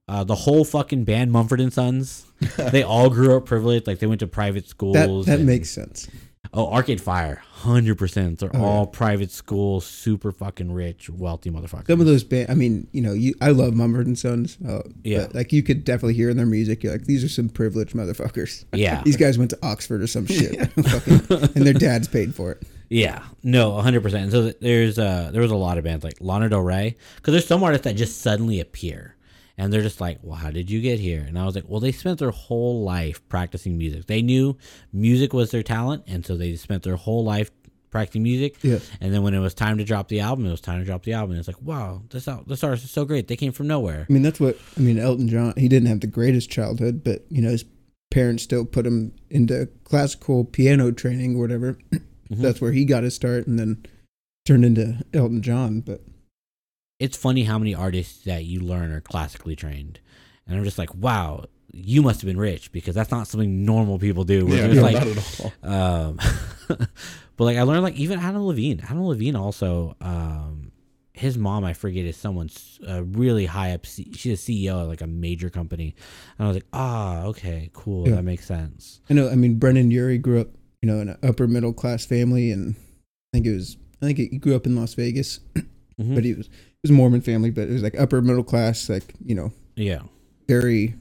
[0.07, 2.25] Uh, the whole fucking band, Mumford and Sons,
[2.71, 3.85] they all grew up privileged.
[3.85, 4.95] Like they went to private schools.
[4.95, 6.07] that that and- makes sense.
[6.53, 8.39] Oh, Arcade Fire, hundred percent.
[8.39, 8.97] They're Oh, all yeah.
[8.97, 11.87] private school, super fucking rich, wealthy motherfuckers.
[11.87, 14.57] Some of those band, I mean, you know, you I love Mumford and Sons.
[14.67, 15.25] Uh, Yeah.
[15.27, 16.81] but, like you could definitely hear in their music.
[16.81, 18.65] You're like, these are some privileged motherfuckers.
[18.73, 22.53] yeah, These guys went to Oxford or some shit, Fucking- and their dads paid for
[22.53, 22.63] it.
[22.89, 24.23] Yeah, no, hundred percent.
[24.23, 27.33] And so there's uh there was a lot of bands like Lana Del Rey because
[27.33, 29.15] there's some artists that just suddenly appear
[29.59, 31.21] and they're just like, well, how did you get here?
[31.27, 34.07] And I was like, well, they spent their whole life practicing music.
[34.07, 34.57] They knew
[34.93, 37.51] music was their talent, and so they spent their whole life
[37.91, 38.55] practicing music.
[38.63, 38.79] Yeah.
[39.01, 41.03] And then when it was time to drop the album, it was time to drop
[41.03, 41.35] the album.
[41.37, 43.27] It's like, wow, this out this artist is so great.
[43.27, 44.05] They came from nowhere.
[44.09, 44.97] I mean, that's what I mean.
[44.97, 47.65] Elton John, he didn't have the greatest childhood, but you know, his
[48.11, 51.77] parents still put him into classical piano training or whatever.
[52.31, 52.43] Mhm.
[52.43, 53.83] That's where he got his start, and then
[54.45, 55.81] turned into Elton John.
[55.81, 56.03] But
[56.99, 59.99] it's funny how many artists that you learn are classically trained.
[60.47, 63.99] And I'm just like, wow, you must have been rich because that's not something normal
[63.99, 64.47] people do.
[64.49, 65.71] Yeah, no, like, not at all.
[65.71, 66.19] um,
[66.67, 68.81] but like I learned like even Adam Levine.
[68.81, 70.71] Adam Levine also, um,
[71.13, 73.85] his mom I forget is someone's uh, really high up.
[73.85, 75.93] C- she's a CEO of like a major company,
[76.37, 78.15] and I was like, ah, okay, cool, Yeah.
[78.15, 79.01] that makes sense.
[79.09, 80.47] I know, I mean, Brendon Urie grew up,
[80.81, 84.17] you know, in an upper middle class family, and I think it was, I think
[84.17, 86.15] he grew up in Las Vegas, Mhm.
[86.15, 86.49] but he was,
[86.83, 90.01] was a Mormon family, but it was like upper middle class, like you know, yeah,
[90.47, 90.95] very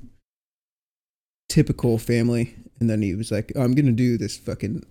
[1.49, 2.55] typical family.
[2.81, 4.85] And then he was like, oh, I'm gonna do this fucking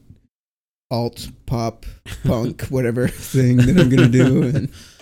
[0.90, 1.86] alt pop
[2.24, 4.70] punk whatever thing that I'm gonna do, and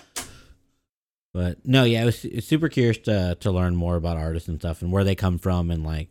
[1.36, 4.81] But no, yeah, I was super curious to to learn more about artists and stuff
[4.81, 6.07] and where they come from and like,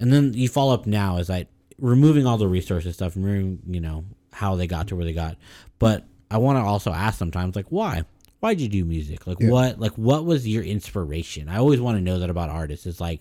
[0.00, 3.60] and then you follow up now is like removing all the resources stuff and removing
[3.66, 5.36] you know how they got to where they got.
[5.78, 8.04] But I want to also ask sometimes like why
[8.40, 9.50] why did you do music like Yeah.
[9.50, 11.48] what like what was your inspiration?
[11.48, 12.86] I always want to know that about artists.
[12.86, 13.20] It's like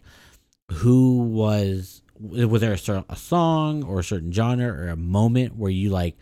[0.72, 5.55] who was was there a, cer- a song or a certain genre or a moment
[5.55, 6.17] where you like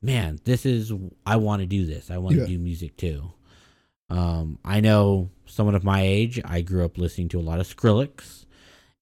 [0.00, 0.90] man this is
[1.26, 2.46] i want to do this i want to Yeah.
[2.46, 3.32] do music too
[4.10, 7.66] um, I know someone of my age, I grew up listening to a lot of
[7.66, 8.44] Skrillex,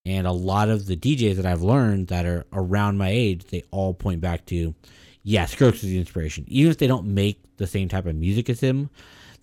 [0.05, 3.63] and a lot of the DJs that I've learned that are around my age, they
[3.71, 4.73] all point back to,
[5.23, 6.45] yeah, Skrillex is the inspiration.
[6.47, 8.89] Even if they don't make the same type of music as him,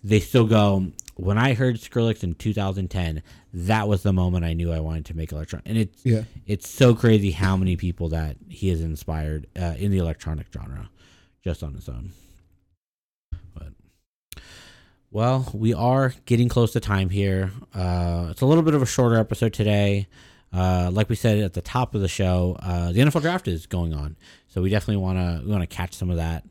[0.03, 3.23] they still go, when I heard Skrillex in 2010,
[3.53, 5.69] that was the moment I knew I wanted to make electronic.
[5.69, 9.91] And it's, yeah, it's so crazy how many people that he has inspired uh, in
[9.91, 10.89] the electronic genre
[11.43, 12.13] just on his own.
[13.55, 13.73] But
[15.11, 17.51] well, we are getting close to time here.
[17.75, 20.07] Uh, it's a little bit of a shorter episode today.
[20.53, 23.67] Uh, like we said at the top of the show, uh, the NFL draft is
[23.67, 26.45] going on, so we definitely want to we want to catch some of that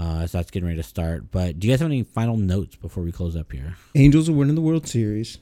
[0.00, 1.30] uh, as that's getting ready to start.
[1.30, 3.76] But do you guys have any final notes before we close up here?
[3.94, 5.38] Angels are winning the World Series,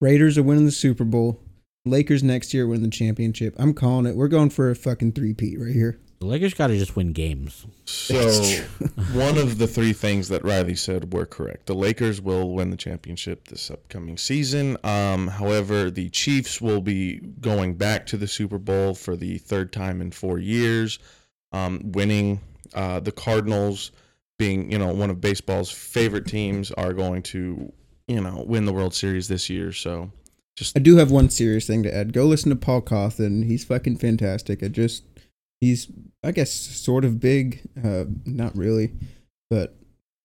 [0.00, 1.40] Raiders are winning the Super Bowl,
[1.86, 3.54] Lakers next year win the championship.
[3.58, 4.16] I'm calling it.
[4.16, 6.00] We're going for a fucking three-peat right here.
[6.20, 7.66] The Lakers got to just win games.
[7.84, 8.16] So
[9.12, 11.66] one of the three things that Riley said were correct.
[11.66, 14.78] The Lakers will win the championship this upcoming season.
[14.82, 19.70] Um, however, the Chiefs will be going back to the Super Bowl for the third
[19.70, 20.98] time in four years,
[21.52, 22.40] um, winning.
[22.74, 23.92] Uh, the Cardinals,
[24.38, 27.72] being you know one of baseball's favorite teams, are going to
[28.08, 29.72] you know win the World Series this year.
[29.72, 30.10] So
[30.56, 32.12] Just I do have one serious thing to add.
[32.12, 33.46] Go listen to Paul Cauthen.
[33.46, 34.62] He's fucking fantastic.
[34.62, 35.04] I just
[35.60, 35.88] he's
[36.22, 38.92] I guess sort of big, uh, not really,
[39.50, 39.76] but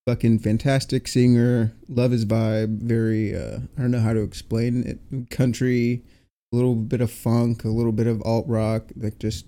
[0.07, 1.73] fucking fantastic singer.
[1.87, 2.79] Love his vibe.
[2.81, 5.29] Very uh, I don't know how to explain it.
[5.29, 6.01] Country,
[6.51, 8.91] a little bit of funk, a little bit of alt rock.
[8.95, 9.45] Like just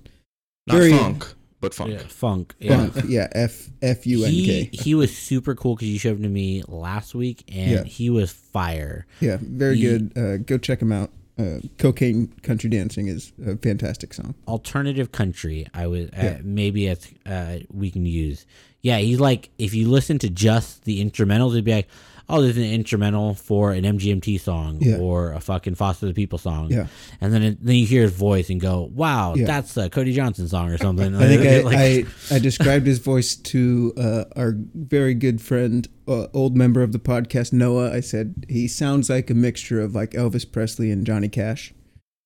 [0.68, 1.92] not very- funk, but funk.
[1.92, 2.56] Yeah, funk.
[2.60, 2.88] Yeah.
[2.90, 3.06] funk.
[3.08, 6.30] Yeah, F F U N He, he was super cool because you showed him to
[6.30, 7.84] me last week and Yeah.
[7.86, 9.06] he was fire.
[9.22, 10.12] Yeah, very He- good.
[10.18, 11.12] Uh, go check him out.
[11.40, 14.36] Uh, Cocaine Country Dancing is a fantastic song.
[14.48, 16.40] Alternative country, I was uh, Yeah.
[16.44, 18.46] maybe it's uh, we can use.
[18.82, 21.88] Yeah, he's like if you listen to just the instrumentals, it'd be like,
[22.32, 24.98] oh, there's an instrumental for an MGMT song Yeah.
[24.98, 26.72] or a fucking Foster the People song.
[26.72, 26.88] Yeah.
[27.20, 29.46] and then it, then you hear his voice and go, wow, Yeah.
[29.46, 31.16] that's a Cody Johnson song or something.
[31.16, 35.88] I think I, Like- I, I described his voice to uh, our very good friend,
[36.08, 37.92] uh, old member of the podcast, Noah.
[37.94, 41.74] I said he sounds like a mixture of like Elvis Presley and Johnny Cash.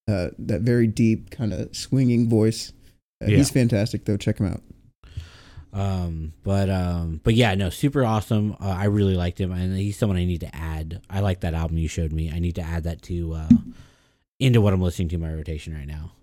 [0.07, 2.71] Uh, that very deep, kind of swinging voice.
[3.23, 3.37] Uh, Yeah.
[3.37, 4.17] He's fantastic, though.
[4.17, 4.61] Check him out.
[5.75, 8.53] Um, but um, but yeah, no, super awesome.
[8.61, 11.01] Uh, I really liked him, and he's someone I need to add.
[11.09, 12.31] I like that album you showed me.
[12.31, 13.49] I need to add that to uh,
[14.39, 16.13] into what I'm listening to my rotation right now.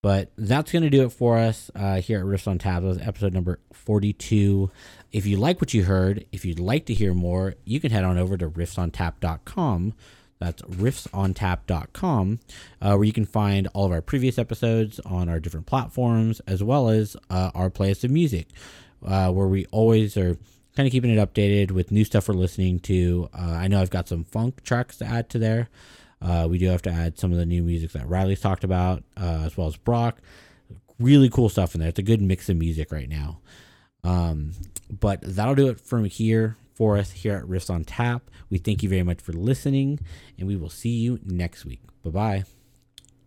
[0.00, 3.58] But that's gonna do it for us uh, here at Riffs on was episode number
[3.72, 4.70] 42.
[5.10, 8.04] If you like what you heard, if you'd like to hear more, you can head
[8.04, 9.94] on over to riffsontap.com.
[10.38, 12.38] That's riffsontap.com,
[12.82, 16.62] uh, where you can find all of our previous episodes on our different platforms, as
[16.62, 18.48] well as uh, our playlist of music,
[19.04, 20.36] uh, where we always are
[20.76, 23.28] kind of keeping it updated with new stuff we're listening to.
[23.32, 25.68] Uh, I know I've got some funk tracks to add to there.
[26.20, 29.04] Uh, we do have to add some of the new music that Riley's talked about,
[29.20, 30.18] uh, as well as Brock.
[30.98, 31.90] Really cool stuff in there.
[31.90, 33.40] It's a good mix of music right now.
[34.02, 34.52] Um,
[34.90, 38.30] but that'll do it from here for us here at Riffs on Tap.
[38.50, 40.00] We thank you very much for listening,
[40.38, 41.80] and we will see you next week.
[42.02, 42.63] Bye bye.